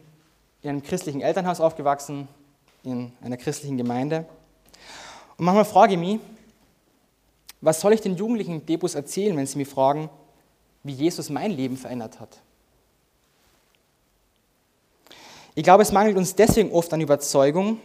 in 0.62 0.70
einem 0.70 0.82
christlichen 0.84 1.20
Elternhaus 1.20 1.60
aufgewachsen, 1.60 2.28
in 2.84 3.12
einer 3.20 3.36
christlichen 3.36 3.76
Gemeinde. 3.76 4.24
Und 5.36 5.44
manchmal 5.44 5.64
frage 5.64 5.94
ich 5.94 5.98
mich, 5.98 6.20
was 7.60 7.80
soll 7.80 7.92
ich 7.92 8.00
den 8.00 8.16
Jugendlichen 8.16 8.64
Debus 8.64 8.94
erzählen, 8.94 9.36
wenn 9.36 9.46
sie 9.46 9.58
mich 9.58 9.68
fragen, 9.68 10.08
wie 10.88 10.92
Jesus 10.92 11.30
mein 11.30 11.52
Leben 11.52 11.76
verändert 11.76 12.18
hat? 12.18 12.40
Ich 15.54 15.62
glaube, 15.62 15.82
es 15.82 15.92
mangelt 15.92 16.16
uns 16.16 16.34
deswegen 16.34 16.72
oft 16.72 16.92
an 16.92 17.00
Überzeugung, 17.00 17.80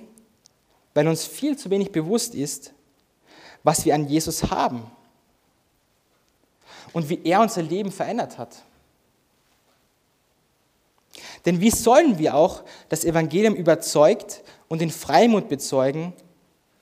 weil 0.93 1.07
uns 1.07 1.25
viel 1.25 1.57
zu 1.57 1.69
wenig 1.69 1.91
bewusst 1.91 2.33
ist, 2.33 2.73
was 3.63 3.85
wir 3.85 3.93
an 3.93 4.07
Jesus 4.07 4.49
haben 4.49 4.89
und 6.93 7.09
wie 7.09 7.19
er 7.23 7.41
unser 7.41 7.61
Leben 7.61 7.91
verändert 7.91 8.37
hat. 8.37 8.63
Denn 11.45 11.59
wie 11.59 11.71
sollen 11.71 12.17
wir 12.17 12.35
auch 12.35 12.63
das 12.89 13.03
Evangelium 13.03 13.55
überzeugt 13.55 14.43
und 14.69 14.81
in 14.81 14.91
Freimut 14.91 15.49
bezeugen, 15.49 16.13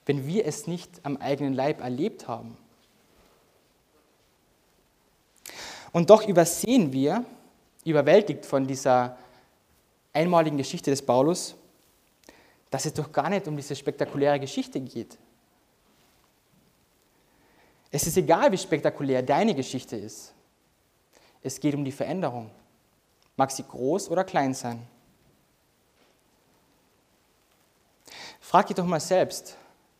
wenn 0.05 0.27
wir 0.27 0.45
es 0.45 0.67
nicht 0.67 0.89
am 1.03 1.17
eigenen 1.17 1.53
Leib 1.53 1.81
erlebt 1.81 2.27
haben? 2.27 2.57
Und 5.91 6.09
doch 6.09 6.27
übersehen 6.27 6.91
wir, 6.93 7.25
überwältigt 7.83 8.45
von 8.45 8.65
dieser 8.65 9.17
einmaligen 10.13 10.57
Geschichte 10.57 10.91
des 10.91 11.01
Paulus, 11.01 11.55
dass 12.69 12.85
es 12.85 12.93
doch 12.93 13.11
gar 13.11 13.29
nicht 13.29 13.47
um 13.47 13.57
diese 13.57 13.75
spektakuläre 13.75 14.39
Geschichte 14.39 14.79
geht, 14.79 15.17
es 17.91 18.07
ist 18.07 18.15
egal, 18.15 18.51
wie 18.53 18.57
spektakulär 18.57 19.21
deine 19.21 19.53
Geschichte 19.53 19.97
ist. 19.97 20.33
Es 21.43 21.59
geht 21.59 21.75
um 21.75 21.83
die 21.83 21.91
Veränderung. 21.91 22.49
Mag 23.35 23.51
sie 23.51 23.63
groß 23.63 24.09
oder 24.09 24.23
klein 24.23 24.53
sein. 24.53 24.87
Frag 28.39 28.67
dich 28.67 28.75
doch 28.75 28.85
mal 28.85 28.99
selbst, 29.01 29.57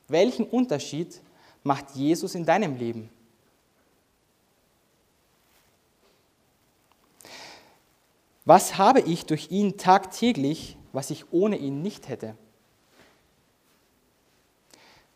welchen 0.07 0.45
Unterschied 0.45 1.21
macht 1.63 1.91
Jesus 1.91 2.33
in 2.33 2.45
deinem 2.45 2.77
Leben? 2.77 3.09
Was 8.45 8.77
habe 8.77 9.01
ich 9.01 9.25
durch 9.25 9.51
ihn 9.51 9.77
tagtäglich, 9.77 10.77
was 10.93 11.09
ich 11.11 11.31
ohne 11.31 11.57
ihn 11.57 11.81
nicht 11.81 12.09
hätte? 12.09 12.35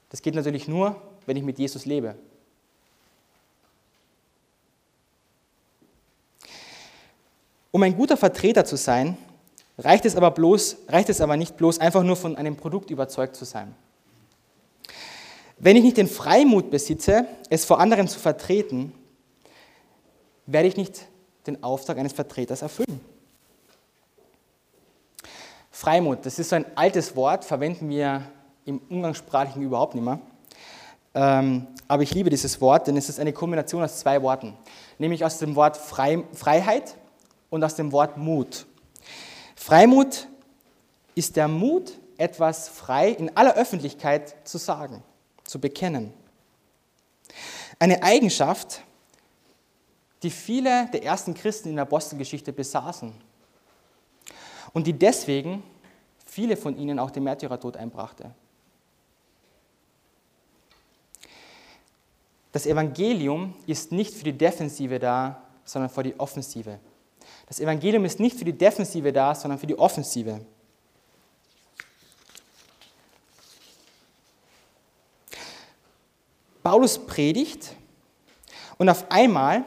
Das 0.09 0.21
geht 0.21 0.35
natürlich 0.35 0.67
nur, 0.67 1.01
wenn 1.25 1.35
ich 1.35 1.43
mit 1.43 1.57
Jesus 1.57 1.85
lebe. 1.85 2.15
Um 7.71 7.83
ein 7.83 7.97
guter 7.97 8.15
Vertreter 8.15 8.63
zu 8.63 8.77
sein, 8.77 9.17
reicht 9.77 10.05
es 10.05 10.15
aber, 10.15 10.31
bloß, 10.31 10.77
reicht 10.87 11.09
es 11.09 11.19
aber 11.19 11.35
nicht 11.35 11.57
bloß 11.57 11.79
einfach 11.79 12.03
nur 12.03 12.15
von 12.15 12.37
einem 12.37 12.55
Produkt 12.55 12.91
überzeugt 12.91 13.35
zu 13.35 13.43
sein. 13.43 13.75
Wenn 15.57 15.75
ich 15.75 15.83
nicht 15.83 15.97
den 15.97 16.07
Freimut 16.07 16.69
besitze, 16.69 17.27
es 17.49 17.65
vor 17.65 17.79
anderen 17.79 18.07
zu 18.07 18.19
vertreten, 18.19 18.93
werde 20.45 20.67
ich 20.67 20.77
nicht 20.77 21.07
den 21.47 21.63
Auftrag 21.63 21.97
eines 21.97 22.13
Vertreters 22.13 22.61
erfüllen. 22.61 23.01
Freimut, 25.75 26.25
das 26.25 26.39
ist 26.39 26.51
so 26.51 26.55
ein 26.55 26.65
altes 26.77 27.17
Wort, 27.17 27.43
verwenden 27.43 27.89
wir 27.89 28.21
im 28.63 28.79
Umgangssprachlichen 28.87 29.61
überhaupt 29.61 29.93
nicht 29.93 30.05
mehr. 30.05 30.21
Ähm, 31.13 31.67
aber 31.89 32.01
ich 32.01 32.13
liebe 32.13 32.29
dieses 32.29 32.61
Wort, 32.61 32.87
denn 32.87 32.95
es 32.95 33.09
ist 33.09 33.19
eine 33.19 33.33
Kombination 33.33 33.83
aus 33.83 33.99
zwei 33.99 34.21
Worten, 34.21 34.53
nämlich 34.99 35.25
aus 35.25 35.37
dem 35.37 35.53
Wort 35.57 35.75
Freiheit 35.75 36.95
und 37.49 37.61
aus 37.61 37.75
dem 37.75 37.91
Wort 37.91 38.15
Mut. 38.15 38.65
Freimut 39.57 40.29
ist 41.13 41.35
der 41.35 41.49
Mut, 41.49 41.91
etwas 42.15 42.69
frei 42.69 43.09
in 43.09 43.35
aller 43.35 43.55
Öffentlichkeit 43.55 44.47
zu 44.47 44.57
sagen, 44.57 45.03
zu 45.43 45.59
bekennen. 45.59 46.13
Eine 47.79 48.01
Eigenschaft, 48.01 48.81
die 50.23 50.31
viele 50.31 50.87
der 50.93 51.03
ersten 51.03 51.33
Christen 51.33 51.67
in 51.67 51.75
der 51.75 51.83
Apostelgeschichte 51.83 52.53
besaßen 52.53 53.24
und 54.75 54.85
die 54.85 54.93
deswegen 54.93 55.63
viele 56.25 56.57
von 56.57 56.77
ihnen 56.77 56.99
auch 56.99 57.09
den 57.09 57.23
Märtyrertod 57.23 57.77
einbrachte. 57.77 58.29
Das 62.51 62.67
Evangelium 62.67 63.55
ist 63.65 63.93
nicht 63.93 64.13
für 64.13 64.25
die 64.25 64.37
Defensive 64.37 64.99
da, 64.99 65.41
sondern 65.63 65.89
für 65.89 66.03
die 66.03 66.19
Offensive. 66.19 66.77
Das 67.47 67.59
Evangelium 67.59 68.03
ist 68.03 68.19
nicht 68.19 68.37
für 68.37 68.43
die 68.43 68.53
Defensive 68.53 69.13
da, 69.13 69.33
sondern 69.33 69.57
für 69.57 69.67
die 69.67 69.79
Offensive. 69.79 70.41
Paulus 76.61 76.99
predigt 76.99 77.73
und 78.77 78.89
auf 78.89 79.09
einmal 79.09 79.63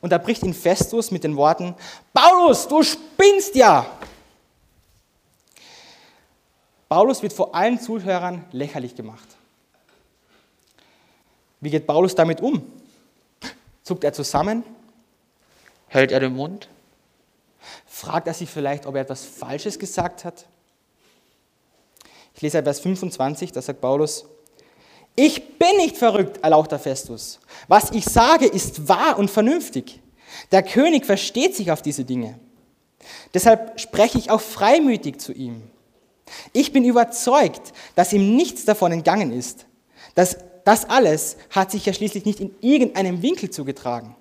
unterbricht 0.00 0.44
ihn 0.44 0.54
Festus 0.54 1.10
mit 1.10 1.24
den 1.24 1.34
Worten, 1.34 1.74
Paulus, 2.12 2.68
du 2.68 2.82
spinnst 2.84 3.56
ja! 3.56 3.86
Paulus 6.92 7.22
wird 7.22 7.32
vor 7.32 7.54
allen 7.54 7.80
Zuhörern 7.80 8.44
lächerlich 8.52 8.94
gemacht. 8.94 9.26
Wie 11.58 11.70
geht 11.70 11.86
Paulus 11.86 12.14
damit 12.14 12.42
um? 12.42 12.70
Zuckt 13.82 14.04
er 14.04 14.12
zusammen? 14.12 14.62
Hält 15.88 16.12
er 16.12 16.20
den 16.20 16.34
Mund? 16.34 16.68
Fragt 17.86 18.26
er 18.26 18.34
sich 18.34 18.50
vielleicht, 18.50 18.84
ob 18.84 18.94
er 18.96 19.00
etwas 19.00 19.24
Falsches 19.24 19.78
gesagt 19.78 20.26
hat? 20.26 20.44
Ich 22.34 22.42
lese 22.42 22.62
Vers 22.62 22.80
25, 22.80 23.52
da 23.52 23.62
sagt 23.62 23.80
Paulus, 23.80 24.26
ich 25.16 25.56
bin 25.56 25.74
nicht 25.78 25.96
verrückt, 25.96 26.44
erlauchter 26.44 26.78
Festus. 26.78 27.40
Was 27.68 27.90
ich 27.92 28.04
sage, 28.04 28.44
ist 28.44 28.86
wahr 28.86 29.18
und 29.18 29.30
vernünftig. 29.30 29.98
Der 30.50 30.62
König 30.62 31.06
versteht 31.06 31.56
sich 31.56 31.72
auf 31.72 31.80
diese 31.80 32.04
Dinge. 32.04 32.38
Deshalb 33.32 33.80
spreche 33.80 34.18
ich 34.18 34.30
auch 34.30 34.42
freimütig 34.42 35.22
zu 35.22 35.32
ihm. 35.32 35.71
Ich 36.52 36.72
bin 36.72 36.84
überzeugt, 36.84 37.72
dass 37.94 38.12
ihm 38.12 38.36
nichts 38.36 38.64
davon 38.64 38.92
entgangen 38.92 39.32
ist. 39.32 39.66
Das, 40.14 40.36
das 40.64 40.88
alles 40.88 41.36
hat 41.50 41.70
sich 41.70 41.86
ja 41.86 41.92
schließlich 41.92 42.24
nicht 42.24 42.40
in 42.40 42.54
irgendeinem 42.60 43.22
Winkel 43.22 43.50
zugetragen. 43.50 44.14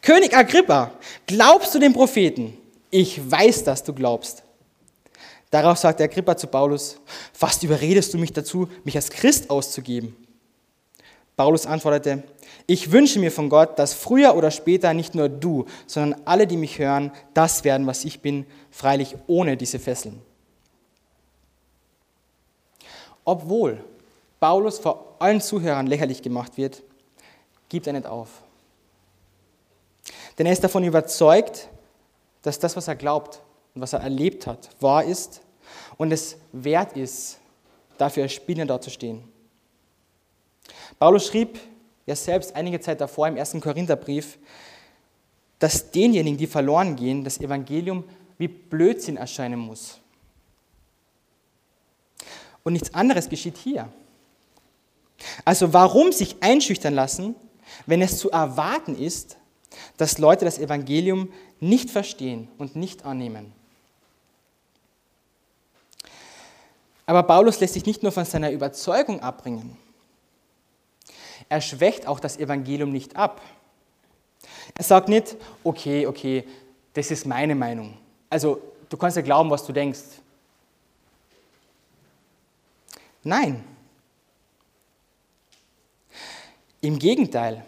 König 0.00 0.36
Agrippa, 0.36 0.92
glaubst 1.26 1.74
du 1.74 1.78
den 1.78 1.92
Propheten? 1.92 2.56
Ich 2.90 3.30
weiß, 3.30 3.64
dass 3.64 3.82
du 3.82 3.92
glaubst. 3.92 4.42
Darauf 5.50 5.78
sagte 5.78 6.04
Agrippa 6.04 6.36
zu 6.36 6.46
Paulus, 6.46 6.98
fast 7.32 7.62
überredest 7.62 8.14
du 8.14 8.18
mich 8.18 8.32
dazu, 8.32 8.68
mich 8.84 8.96
als 8.96 9.10
Christ 9.10 9.50
auszugeben. 9.50 10.16
Paulus 11.36 11.66
antwortete, 11.66 12.22
ich 12.66 12.92
wünsche 12.92 13.18
mir 13.18 13.32
von 13.32 13.48
Gott, 13.48 13.78
dass 13.78 13.94
früher 13.94 14.34
oder 14.34 14.50
später 14.50 14.94
nicht 14.94 15.14
nur 15.14 15.28
du, 15.28 15.66
sondern 15.86 16.20
alle, 16.24 16.46
die 16.46 16.56
mich 16.56 16.78
hören, 16.78 17.10
das 17.34 17.64
werden, 17.64 17.86
was 17.86 18.04
ich 18.04 18.20
bin, 18.20 18.46
freilich 18.70 19.16
ohne 19.26 19.56
diese 19.56 19.78
Fesseln. 19.78 20.20
Obwohl 23.24 23.82
Paulus 24.40 24.78
vor 24.78 25.16
allen 25.18 25.40
Zuhörern 25.40 25.86
lächerlich 25.86 26.22
gemacht 26.22 26.56
wird, 26.56 26.82
gibt 27.68 27.86
er 27.86 27.92
nicht 27.92 28.06
auf. 28.06 28.42
Denn 30.38 30.46
er 30.46 30.52
ist 30.52 30.64
davon 30.64 30.84
überzeugt, 30.84 31.68
dass 32.42 32.58
das, 32.58 32.76
was 32.76 32.88
er 32.88 32.96
glaubt, 32.96 33.40
und 33.74 33.80
was 33.80 33.92
er 33.92 34.00
erlebt 34.00 34.46
hat, 34.46 34.68
wahr 34.80 35.04
ist 35.04 35.40
und 35.96 36.12
es 36.12 36.36
wert 36.52 36.96
ist, 36.96 37.38
dafür 37.98 38.24
als 38.24 38.32
Spinner 38.32 38.66
dort 38.66 38.84
zu 38.84 38.90
stehen. 38.90 39.24
Paulus 40.98 41.26
schrieb 41.26 41.58
ja 42.06 42.14
selbst 42.14 42.54
einige 42.54 42.80
Zeit 42.80 43.00
davor 43.00 43.28
im 43.28 43.36
ersten 43.36 43.60
Korintherbrief, 43.60 44.38
dass 45.58 45.90
denjenigen, 45.90 46.36
die 46.36 46.46
verloren 46.46 46.96
gehen, 46.96 47.24
das 47.24 47.38
Evangelium 47.38 48.04
wie 48.36 48.48
Blödsinn 48.48 49.16
erscheinen 49.16 49.60
muss. 49.60 50.01
Und 52.64 52.74
nichts 52.74 52.94
anderes 52.94 53.28
geschieht 53.28 53.56
hier. 53.56 53.88
Also 55.44 55.72
warum 55.72 56.12
sich 56.12 56.36
einschüchtern 56.40 56.94
lassen, 56.94 57.34
wenn 57.86 58.02
es 58.02 58.18
zu 58.18 58.30
erwarten 58.30 58.96
ist, 58.96 59.36
dass 59.96 60.18
Leute 60.18 60.44
das 60.44 60.58
Evangelium 60.58 61.32
nicht 61.60 61.90
verstehen 61.90 62.48
und 62.58 62.76
nicht 62.76 63.04
annehmen? 63.04 63.52
Aber 67.06 67.22
Paulus 67.24 67.60
lässt 67.60 67.74
sich 67.74 67.86
nicht 67.86 68.02
nur 68.02 68.12
von 68.12 68.24
seiner 68.24 68.50
Überzeugung 68.50 69.20
abbringen. 69.20 69.76
Er 71.48 71.60
schwächt 71.60 72.06
auch 72.06 72.20
das 72.20 72.36
Evangelium 72.38 72.92
nicht 72.92 73.16
ab. 73.16 73.40
Er 74.74 74.84
sagt 74.84 75.08
nicht, 75.08 75.36
okay, 75.64 76.06
okay, 76.06 76.44
das 76.94 77.10
ist 77.10 77.26
meine 77.26 77.54
Meinung. 77.54 77.98
Also 78.30 78.60
du 78.88 78.96
kannst 78.96 79.16
ja 79.16 79.22
glauben, 79.22 79.50
was 79.50 79.66
du 79.66 79.72
denkst. 79.72 80.00
Nein. 83.22 83.64
Im 86.80 86.98
Gegenteil, 86.98 87.64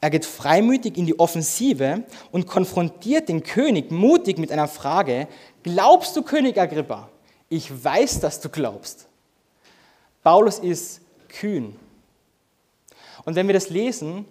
er 0.00 0.10
geht 0.10 0.24
freimütig 0.24 0.96
in 0.96 1.06
die 1.06 1.18
Offensive 1.18 2.04
und 2.30 2.46
konfrontiert 2.46 3.28
den 3.28 3.42
König 3.42 3.90
mutig 3.90 4.38
mit 4.38 4.50
einer 4.52 4.68
Frage, 4.68 5.28
glaubst 5.62 6.16
du, 6.16 6.22
König 6.22 6.58
Agrippa? 6.58 7.10
Ich 7.48 7.84
weiß, 7.84 8.20
dass 8.20 8.40
du 8.40 8.48
glaubst. 8.48 9.08
Paulus 10.22 10.58
ist 10.58 11.00
kühn. 11.28 11.76
Und 13.24 13.34
wenn 13.34 13.46
wir 13.46 13.54
das 13.54 13.70
lesen, 13.70 14.24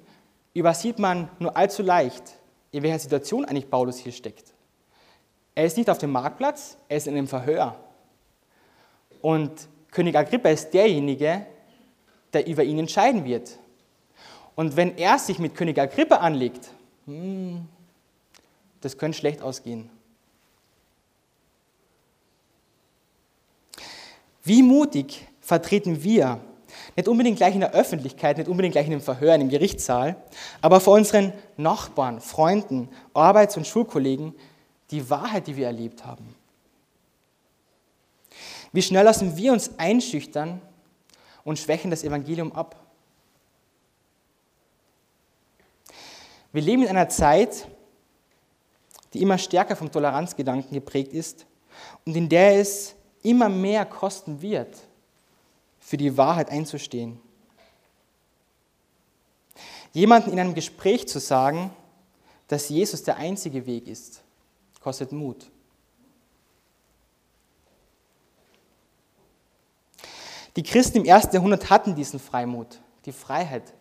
übersieht 0.54 1.00
man 1.00 1.30
nur 1.40 1.56
allzu 1.56 1.84
leicht, 1.84 2.24
in 2.72 2.84
welcher 2.84 3.00
Situation 3.00 3.46
eigentlich 3.46 3.70
Paulus 3.70 3.98
hier 3.98 4.12
steckt. 4.12 4.54
Er 5.54 5.66
ist 5.66 5.78
nicht 5.78 5.90
auf 5.90 5.98
dem 5.98 6.12
Marktplatz, 6.12 6.78
er 6.88 6.98
ist 6.98 7.08
in 7.08 7.16
einem 7.16 7.28
Verhör. 7.28 7.76
Und 9.22 9.68
König 9.92 10.16
Agrippa 10.16 10.50
ist 10.50 10.72
derjenige, 10.74 11.46
der 12.34 12.48
über 12.48 12.64
ihn 12.64 12.80
entscheiden 12.80 13.26
wird. 13.26 13.58
Und 14.56 14.76
wenn 14.76 14.98
er 14.98 15.20
sich 15.20 15.40
mit 15.40 15.56
König 15.56 15.80
Agrippa 15.80 16.18
anlegt, 16.18 16.70
hm, 17.06 17.68
das 18.82 18.98
könnte 18.98 19.18
schlecht 19.18 19.42
ausgehen. 19.42 19.90
Wie 24.44 24.64
mutig 24.64 25.28
vertreten 25.42 26.04
wir, 26.04 26.40
nicht 26.96 27.08
unbedingt 27.08 27.38
gleich 27.38 27.54
in 27.54 27.60
der 27.60 27.74
Öffentlichkeit, 27.74 28.38
nicht 28.38 28.48
unbedingt 28.48 28.72
gleich 28.72 28.88
in 28.88 28.94
einem 28.94 29.02
Verhör, 29.02 29.36
im 29.36 29.50
Gerichtssaal, 29.50 30.16
aber 30.62 30.80
vor 30.80 30.96
unseren 30.96 31.34
Nachbarn, 31.58 32.22
Freunden, 32.22 32.90
Arbeits- 33.14 33.58
und 33.58 33.68
Schulkollegen 33.68 34.34
die 34.90 35.10
Wahrheit, 35.10 35.48
die 35.48 35.58
wir 35.58 35.66
erlebt 35.66 36.06
haben. 36.06 36.37
Wie 38.72 38.82
schnell 38.82 39.04
lassen 39.04 39.38
wir 39.38 39.54
uns 39.54 39.72
einschüchtern 39.78 40.62
und 41.44 41.60
schwächen 41.60 41.92
das 41.92 42.04
Evangelium 42.04 42.52
ab? 42.52 42.76
Wir 46.52 46.62
leben 46.62 46.84
in 46.84 46.90
einer 46.90 47.10
Zeit, 47.10 47.68
die 49.14 49.22
immer 49.22 49.38
stärker 49.38 49.76
vom 49.76 49.92
Toleranzgedanken 49.92 50.72
geprägt 50.74 51.14
ist 51.14 51.46
und 52.06 52.16
in 52.16 52.30
der 52.30 52.60
es 52.60 52.96
immer 53.24 53.50
mehr 53.50 53.86
kosten 53.86 54.42
wird, 54.42 54.78
für 55.80 55.98
die 55.98 56.18
Wahrheit 56.18 56.50
einzustehen. 56.50 57.20
Jemanden 59.94 60.32
in 60.32 60.40
einem 60.40 60.54
Gespräch 60.54 61.08
zu 61.08 61.20
sagen, 61.20 61.72
dass 62.48 62.70
Jesus 62.70 63.04
der 63.04 63.18
einzige 63.18 63.66
Weg 63.66 63.88
ist, 63.88 64.22
kostet 64.82 65.12
Mut. 65.12 65.50
Die 70.58 70.64
Christen 70.64 70.98
im 70.98 71.06
ersten 71.06 71.36
Jahrhundert 71.36 71.70
hatten 71.70 71.94
diesen 71.94 72.20
Freimut, 72.20 72.80
die 73.06 73.12
Freiheit, 73.12 73.76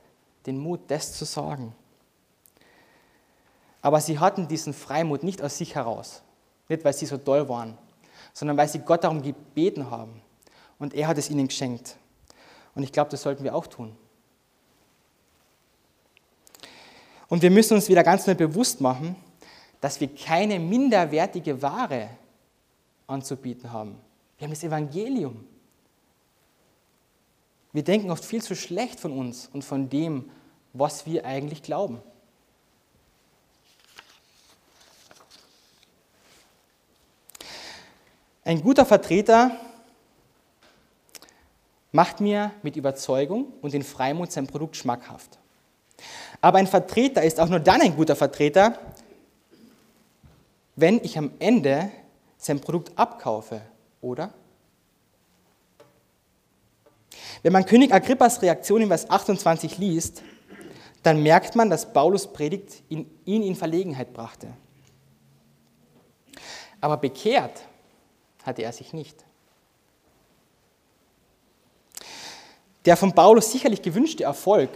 den 0.44 0.58
Mut, 0.58 0.80
das 0.88 1.14
zu 1.14 1.24
sagen. 1.24 1.74
Aber 3.80 3.98
sie 4.02 4.18
hatten 4.18 4.46
diesen 4.46 4.74
Freimut 4.74 5.22
nicht 5.22 5.40
aus 5.40 5.56
sich 5.56 5.74
heraus, 5.74 6.22
nicht 6.68 6.84
weil 6.84 6.92
sie 6.92 7.06
so 7.06 7.16
toll 7.16 7.48
waren, 7.48 7.78
sondern 8.34 8.58
weil 8.58 8.68
sie 8.68 8.80
Gott 8.80 9.04
darum 9.04 9.22
gebeten 9.22 9.90
haben. 9.90 10.20
Und 10.78 10.92
er 10.92 11.08
hat 11.08 11.16
es 11.16 11.30
ihnen 11.30 11.48
geschenkt. 11.48 11.96
Und 12.74 12.82
ich 12.82 12.92
glaube, 12.92 13.10
das 13.10 13.22
sollten 13.22 13.42
wir 13.42 13.54
auch 13.54 13.66
tun. 13.66 13.96
Und 17.28 17.40
wir 17.40 17.50
müssen 17.50 17.72
uns 17.72 17.88
wieder 17.88 18.04
ganz 18.04 18.26
neu 18.26 18.34
bewusst 18.34 18.82
machen, 18.82 19.16
dass 19.80 19.98
wir 19.98 20.14
keine 20.14 20.58
minderwertige 20.58 21.62
Ware 21.62 22.10
anzubieten 23.06 23.72
haben. 23.72 23.98
Wir 24.36 24.44
haben 24.44 24.52
das 24.52 24.62
Evangelium. 24.62 25.55
Wir 27.76 27.84
denken 27.84 28.10
oft 28.10 28.24
viel 28.24 28.42
zu 28.42 28.56
schlecht 28.56 28.98
von 28.98 29.12
uns 29.12 29.50
und 29.52 29.62
von 29.62 29.90
dem, 29.90 30.30
was 30.72 31.04
wir 31.04 31.26
eigentlich 31.26 31.62
glauben. 31.62 32.00
Ein 38.46 38.62
guter 38.62 38.86
Vertreter 38.86 39.60
macht 41.92 42.22
mir 42.22 42.50
mit 42.62 42.76
Überzeugung 42.76 43.52
und 43.60 43.74
in 43.74 43.82
Freimut 43.82 44.32
sein 44.32 44.46
Produkt 44.46 44.76
schmackhaft. 44.76 45.36
Aber 46.40 46.56
ein 46.56 46.66
Vertreter 46.66 47.24
ist 47.24 47.38
auch 47.38 47.50
nur 47.50 47.60
dann 47.60 47.82
ein 47.82 47.94
guter 47.94 48.16
Vertreter, 48.16 48.78
wenn 50.76 51.04
ich 51.04 51.18
am 51.18 51.30
Ende 51.40 51.90
sein 52.38 52.58
Produkt 52.58 52.98
abkaufe, 52.98 53.60
oder? 54.00 54.32
Wenn 57.42 57.52
man 57.52 57.64
König 57.64 57.92
Agrippas 57.92 58.42
Reaktion 58.42 58.82
in 58.82 58.88
Vers 58.88 59.08
28 59.08 59.78
liest, 59.78 60.22
dann 61.02 61.22
merkt 61.22 61.54
man, 61.54 61.70
dass 61.70 61.92
Paulus 61.92 62.32
Predigt 62.32 62.82
ihn 62.88 63.06
in 63.24 63.54
Verlegenheit 63.54 64.12
brachte. 64.12 64.48
Aber 66.80 66.96
bekehrt 66.96 67.62
hatte 68.44 68.62
er 68.62 68.72
sich 68.72 68.92
nicht. 68.92 69.24
Der 72.84 72.96
von 72.96 73.12
Paulus 73.12 73.50
sicherlich 73.50 73.82
gewünschte 73.82 74.24
Erfolg 74.24 74.70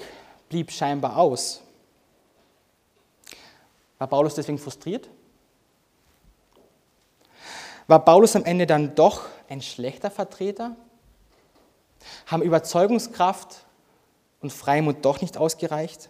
blieb 0.49 0.73
scheinbar 0.73 1.17
aus. 1.17 1.63
War 3.99 4.09
Paulus 4.09 4.35
deswegen 4.35 4.59
frustriert? 4.59 5.09
War 7.87 8.05
Paulus 8.05 8.35
am 8.35 8.45
Ende 8.45 8.67
dann 8.67 8.95
doch 8.95 9.27
ein 9.49 9.61
schlechter 9.61 10.11
Vertreter? 10.11 10.75
Haben 12.27 12.43
Überzeugungskraft 12.43 13.65
und 14.41 14.53
Freimut 14.53 15.05
doch 15.05 15.21
nicht 15.21 15.37
ausgereicht? 15.37 16.09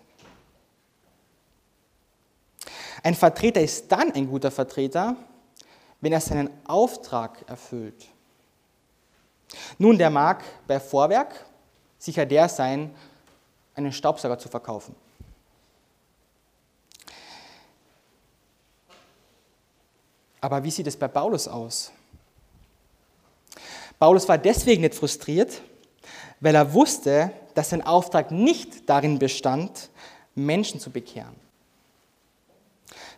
Ein 3.03 3.15
Vertreter 3.15 3.61
ist 3.61 3.91
dann 3.91 4.13
ein 4.13 4.29
guter 4.29 4.51
Vertreter, 4.51 5.17
wenn 6.01 6.13
er 6.13 6.21
seinen 6.21 6.51
Auftrag 6.67 7.49
erfüllt. 7.49 8.07
Nun, 9.79 9.99
der 9.99 10.11
mag 10.11 10.45
bei 10.67 10.79
Vorwerk 10.79 11.47
sicher 12.01 12.27
der 12.27 12.49
sein, 12.49 12.95
einen 13.75 13.93
Staubsauger 13.93 14.39
zu 14.39 14.49
verkaufen. 14.49 14.97
Aber 20.41 20.65
wie 20.65 20.71
sieht 20.71 20.87
es 20.87 20.97
bei 20.97 21.07
Paulus 21.07 21.47
aus? 21.47 21.93
Paulus 23.99 24.27
war 24.27 24.39
deswegen 24.39 24.81
nicht 24.81 24.95
frustriert, 24.95 25.61
weil 26.41 26.55
er 26.55 26.73
wusste, 26.73 27.33
dass 27.55 27.71
sein 27.71 27.83
Auftrag 27.83 28.31
nicht 28.31 28.89
darin 28.89 29.19
bestand, 29.19 29.91
Menschen 30.35 30.81
zu 30.81 30.91
bekehren, 30.91 31.35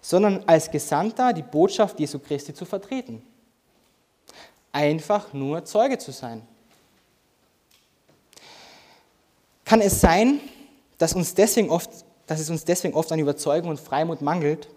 sondern 0.01 0.43
als 0.47 0.71
Gesandter 0.71 1.33
die 1.33 1.43
Botschaft 1.43 2.01
Jesu 2.01 2.19
Christi 2.19 2.53
zu 2.53 2.65
vertreten. 2.65 3.23
Einfach 4.73 5.33
nur 5.33 5.65
Zeuge 5.65 5.99
zu 5.99 6.11
sein. 6.13 6.43
Kann 9.65 9.81
es 9.81 10.01
sein, 10.01 10.41
dass, 10.99 11.15
uns 11.15 11.35
deswegen 11.35 11.71
oft, 11.71 11.91
dass 12.27 12.41
es 12.41 12.51
uns 12.51 12.65
deswegen 12.65 12.95
oft 12.95 13.13
an 13.13 13.19
Überzeugung 13.19 13.71
und 13.71 13.81
Freimut 13.81 14.23
mangelt, 14.23 14.69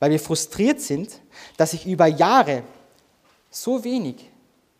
weil 0.00 0.10
wir 0.10 0.20
frustriert 0.20 0.80
sind, 0.80 1.20
dass 1.56 1.70
sich 1.70 1.86
über 1.86 2.06
Jahre 2.06 2.64
so 3.50 3.84
wenig 3.84 4.28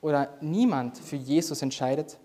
oder 0.01 0.37
niemand 0.41 0.99
für 0.99 1.17
Jesus 1.17 1.63
entscheidet? 1.63 2.19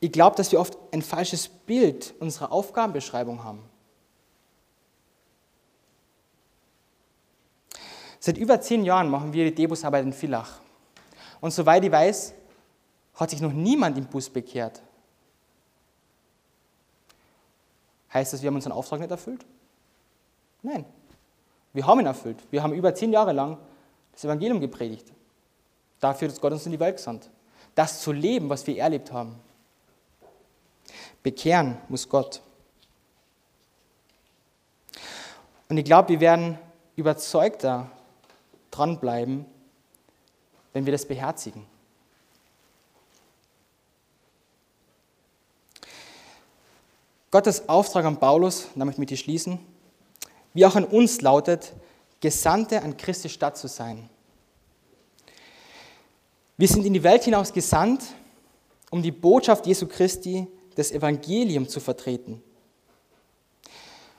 Ich 0.00 0.12
glaube, 0.12 0.36
dass 0.36 0.52
wir 0.52 0.60
oft 0.60 0.76
ein 0.92 1.02
falsches 1.02 1.48
Bild 1.48 2.14
unserer 2.20 2.52
Aufgabenbeschreibung 2.52 3.42
haben. 3.42 3.62
Seit 8.20 8.38
über 8.38 8.60
zehn 8.60 8.84
Jahren 8.84 9.08
machen 9.08 9.32
wir 9.32 9.44
die 9.44 9.54
Debusarbeit 9.54 10.04
in 10.04 10.12
Villach. 10.12 10.60
Und 11.40 11.52
soweit 11.52 11.84
ich 11.84 11.92
weiß, 11.92 12.34
hat 13.14 13.30
sich 13.30 13.40
noch 13.40 13.52
niemand 13.52 13.96
im 13.96 14.06
Bus 14.06 14.28
bekehrt. 14.28 14.82
Heißt 18.12 18.32
das, 18.32 18.42
wir 18.42 18.48
haben 18.48 18.56
unseren 18.56 18.72
Auftrag 18.72 19.00
nicht 19.00 19.10
erfüllt? 19.10 19.44
Nein. 20.62 20.84
Wir 21.72 21.86
haben 21.86 22.00
ihn 22.00 22.06
erfüllt. 22.06 22.38
Wir 22.50 22.62
haben 22.62 22.72
über 22.72 22.94
zehn 22.94 23.12
Jahre 23.12 23.32
lang 23.32 23.58
das 24.12 24.24
Evangelium 24.24 24.60
gepredigt. 24.60 25.12
Dafür 26.00 26.28
hat 26.28 26.40
Gott 26.40 26.52
uns 26.52 26.66
in 26.66 26.72
die 26.72 26.80
Welt 26.80 26.96
gesandt. 26.96 27.30
Das 27.74 28.00
zu 28.00 28.12
leben, 28.12 28.48
was 28.48 28.66
wir 28.66 28.78
erlebt 28.78 29.12
haben. 29.12 29.36
Bekehren 31.26 31.76
muss 31.88 32.08
Gott. 32.08 32.40
Und 35.68 35.76
ich 35.76 35.84
glaube, 35.84 36.10
wir 36.10 36.20
werden 36.20 36.56
überzeugter 36.94 37.90
dranbleiben, 38.70 39.44
wenn 40.72 40.86
wir 40.86 40.92
das 40.92 41.04
beherzigen. 41.04 41.66
Gottes 47.32 47.68
Auftrag 47.68 48.04
an 48.04 48.20
Paulus, 48.20 48.68
damit 48.76 48.96
möchte 48.96 49.14
ich 49.14 49.20
schließen, 49.20 49.58
wie 50.54 50.64
auch 50.64 50.76
an 50.76 50.84
uns 50.84 51.22
lautet, 51.22 51.72
Gesandte 52.20 52.82
an 52.82 52.96
Christi 52.96 53.28
Stadt 53.30 53.58
zu 53.58 53.66
sein. 53.66 54.08
Wir 56.56 56.68
sind 56.68 56.86
in 56.86 56.94
die 56.94 57.02
Welt 57.02 57.24
hinaus 57.24 57.52
gesandt, 57.52 58.04
um 58.90 59.02
die 59.02 59.10
Botschaft 59.10 59.66
Jesu 59.66 59.88
Christi, 59.88 60.46
das 60.76 60.92
Evangelium 60.92 61.68
zu 61.68 61.80
vertreten. 61.80 62.42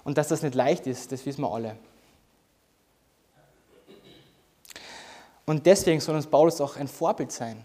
Und 0.04 0.18
dass 0.18 0.28
das 0.28 0.44
nicht 0.44 0.56
leicht 0.56 0.86
ist, 0.88 1.12
das 1.12 1.26
wissen 1.26 1.42
wir 1.42 1.52
alle. 1.52 1.78
Und 5.46 5.66
deswegen 5.66 6.02
soll 6.02 6.16
uns 6.16 6.28
Paulus 6.28 6.60
auch 6.60 6.76
ein 6.76 6.90
Vorbild 6.90 7.32
sein, 7.32 7.64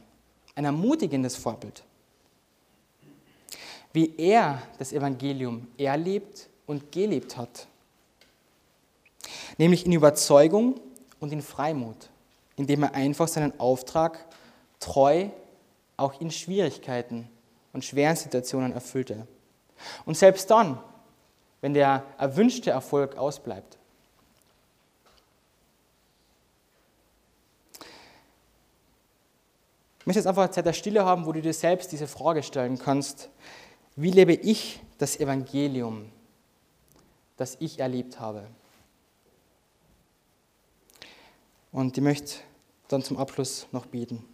ein 0.55 0.65
ermutigendes 0.65 1.35
Vorbild 1.35 1.83
wie 3.93 4.15
er 4.17 4.63
das 4.79 4.93
Evangelium 4.93 5.69
erlebt 5.77 6.49
und 6.67 6.91
gelebt 6.91 7.37
hat. 7.37 7.67
Nämlich 9.59 9.85
in 9.85 9.93
Überzeugung 9.93 10.81
und 11.21 11.33
in 11.33 11.43
Freimut, 11.43 12.09
indem 12.57 12.85
er 12.85 12.95
einfach 12.95 13.29
seinen 13.29 13.59
Auftrag 13.61 14.25
treu 14.81 15.29
auch 15.97 16.21
in 16.21 16.31
Schwierigkeiten 16.31 17.29
und 17.73 17.85
schweren 17.85 18.17
Situationen 18.17 18.73
erfüllte. 18.73 19.27
Und 20.05 20.17
selbst 20.17 20.51
dann, 20.51 20.79
wenn 21.61 21.75
der 21.75 22.05
erwünschte 22.19 22.71
Erfolg 22.71 23.17
ausbleibt. 23.17 23.79
Ich 30.01 30.07
möchte 30.07 30.19
jetzt 30.19 30.27
einfach 30.27 30.43
eine 30.43 30.51
Zeit 30.51 30.67
der 30.67 30.73
Stille 30.73 31.05
haben, 31.05 31.27
wo 31.27 31.33
du 31.33 31.41
dir 31.41 31.55
selbst 31.55 31.93
diese 31.93 32.09
Frage 32.09 32.43
stellen 32.43 32.77
kannst. 32.77 33.31
Wie 33.95 34.11
lebe 34.11 34.33
ich 34.33 34.81
das 34.99 35.21
Evangelium, 35.21 36.11
das 37.37 37.57
ich 37.61 37.79
erlebt 37.79 38.19
habe? 38.19 38.49
Und 41.71 41.97
ich 41.97 42.03
möchte 42.03 42.41
dann 42.89 43.05
zum 43.05 43.17
Abschluss 43.17 43.69
noch 43.71 43.87
beten. 43.87 44.25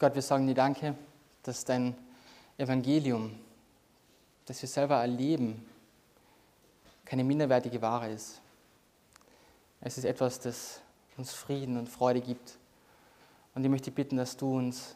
Gott, 0.00 0.14
wir 0.14 0.22
sagen 0.22 0.46
dir 0.46 0.54
Danke, 0.54 0.94
dass 1.42 1.64
dein 1.64 1.92
Evangelium, 2.56 3.36
das 4.46 4.62
wir 4.62 4.68
selber 4.68 4.94
erleben, 5.00 5.66
keine 7.04 7.24
minderwertige 7.24 7.82
Ware 7.82 8.08
ist. 8.10 8.40
Es 9.80 9.98
ist 9.98 10.04
etwas, 10.04 10.38
das 10.38 10.80
uns 11.16 11.32
Frieden 11.32 11.76
und 11.76 11.88
Freude 11.88 12.20
gibt. 12.20 12.58
Und 13.56 13.64
ich 13.64 13.70
möchte 13.70 13.90
bitten, 13.90 14.16
dass 14.16 14.36
du 14.36 14.58
uns 14.58 14.94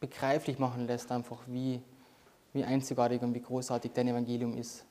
begreiflich 0.00 0.58
machen 0.58 0.86
lässt, 0.86 1.12
einfach 1.12 1.40
wie, 1.46 1.82
wie 2.54 2.64
einzigartig 2.64 3.20
und 3.20 3.34
wie 3.34 3.42
großartig 3.42 3.92
dein 3.92 4.08
Evangelium 4.08 4.56
ist. 4.56 4.86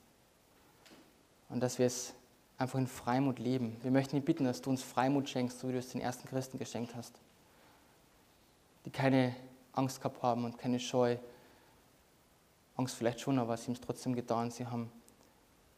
Und 1.50 1.60
dass 1.60 1.80
wir 1.80 1.88
es 1.88 2.14
einfach 2.60 2.78
in 2.78 2.86
Freimut 2.86 3.40
leben. 3.40 3.78
Wir 3.82 3.90
möchten 3.90 4.16
dich 4.16 4.26
bitten, 4.26 4.44
dass 4.44 4.62
du 4.62 4.70
uns 4.70 4.84
Freimut 4.84 5.28
schenkst, 5.28 5.60
so 5.60 5.70
wie 5.70 5.72
du 5.72 5.80
es 5.80 5.90
den 5.90 6.02
ersten 6.02 6.28
Christen 6.28 6.60
geschenkt 6.60 6.94
hast 6.94 7.23
die 8.86 8.92
keine 8.92 9.36
Angst 9.74 10.00
gehabt 10.00 10.22
haben 10.22 10.46
und 10.46 10.58
keine 10.58 10.80
Scheu. 10.80 11.18
Angst 12.76 12.96
vielleicht 12.96 13.20
schon, 13.20 13.40
aber 13.40 13.56
sie 13.58 13.66
haben 13.66 13.74
es 13.74 13.82
trotzdem 13.82 14.16
getan. 14.16 14.52
Sie 14.52 14.66
haben 14.66 14.92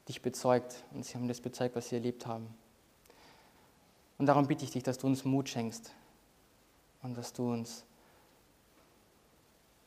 dich 0.07 0.21
bezeugt 0.21 0.83
und 0.93 1.05
sie 1.05 1.15
haben 1.15 1.27
das 1.27 1.41
bezeugt, 1.41 1.75
was 1.75 1.89
sie 1.89 1.95
erlebt 1.95 2.25
haben. 2.25 2.47
Und 4.17 4.27
darum 4.27 4.47
bitte 4.47 4.63
ich 4.63 4.71
dich, 4.71 4.83
dass 4.83 4.97
du 4.97 5.07
uns 5.07 5.25
Mut 5.25 5.49
schenkst 5.49 5.91
und 7.01 7.17
dass 7.17 7.33
du 7.33 7.51
uns 7.51 7.83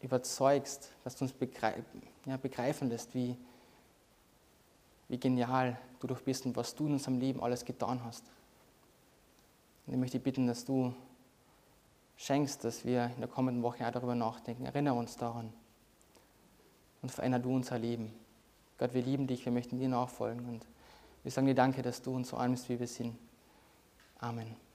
überzeugst, 0.01 0.91
dass 1.05 1.17
du 1.17 1.25
uns 1.25 1.33
begreif, 1.33 1.85
ja, 2.27 2.37
begreifen 2.37 2.89
lässt, 2.89 3.15
wie, 3.15 3.37
wie 5.09 5.19
genial 5.19 5.79
du 6.01 6.07
doch 6.07 6.21
bist 6.21 6.47
und 6.47 6.57
was 6.57 6.75
du 6.75 6.87
in 6.87 6.93
unserem 6.93 7.19
Leben 7.19 7.43
alles 7.43 7.65
getan 7.65 8.05
hast. 8.05 8.25
Und 9.87 9.95
ich 9.95 9.99
möchte 9.99 10.21
bitten, 10.21 10.47
dass 10.47 10.65
du 10.65 10.95
schenkst, 12.19 12.65
dass 12.65 12.85
wir 12.85 13.11
in 13.15 13.21
der 13.21 13.29
kommenden 13.29 13.63
Woche 13.63 13.91
darüber 13.91 14.15
nachdenken. 14.15 14.67
Erinnere 14.67 14.95
uns 14.95 15.17
daran 15.17 15.53
und 17.01 17.11
verändere 17.11 17.41
du 17.41 17.55
unser 17.55 17.79
Leben. 17.79 18.13
Gott, 18.77 18.93
wir 18.93 19.03
lieben 19.03 19.27
dich, 19.27 19.45
wir 19.45 19.53
möchten 19.53 19.79
dir 19.79 19.89
nachfolgen 19.89 20.47
und 20.47 20.67
wir 21.23 21.33
sagen 21.33 21.47
dir 21.47 21.55
Danke, 21.55 21.81
dass 21.81 22.03
du 22.03 22.15
uns 22.15 22.29
so 22.29 22.37
allem 22.37 22.57
wie 22.69 22.79
wir 22.79 22.87
sind. 22.87 23.17
Amen. 24.19 24.68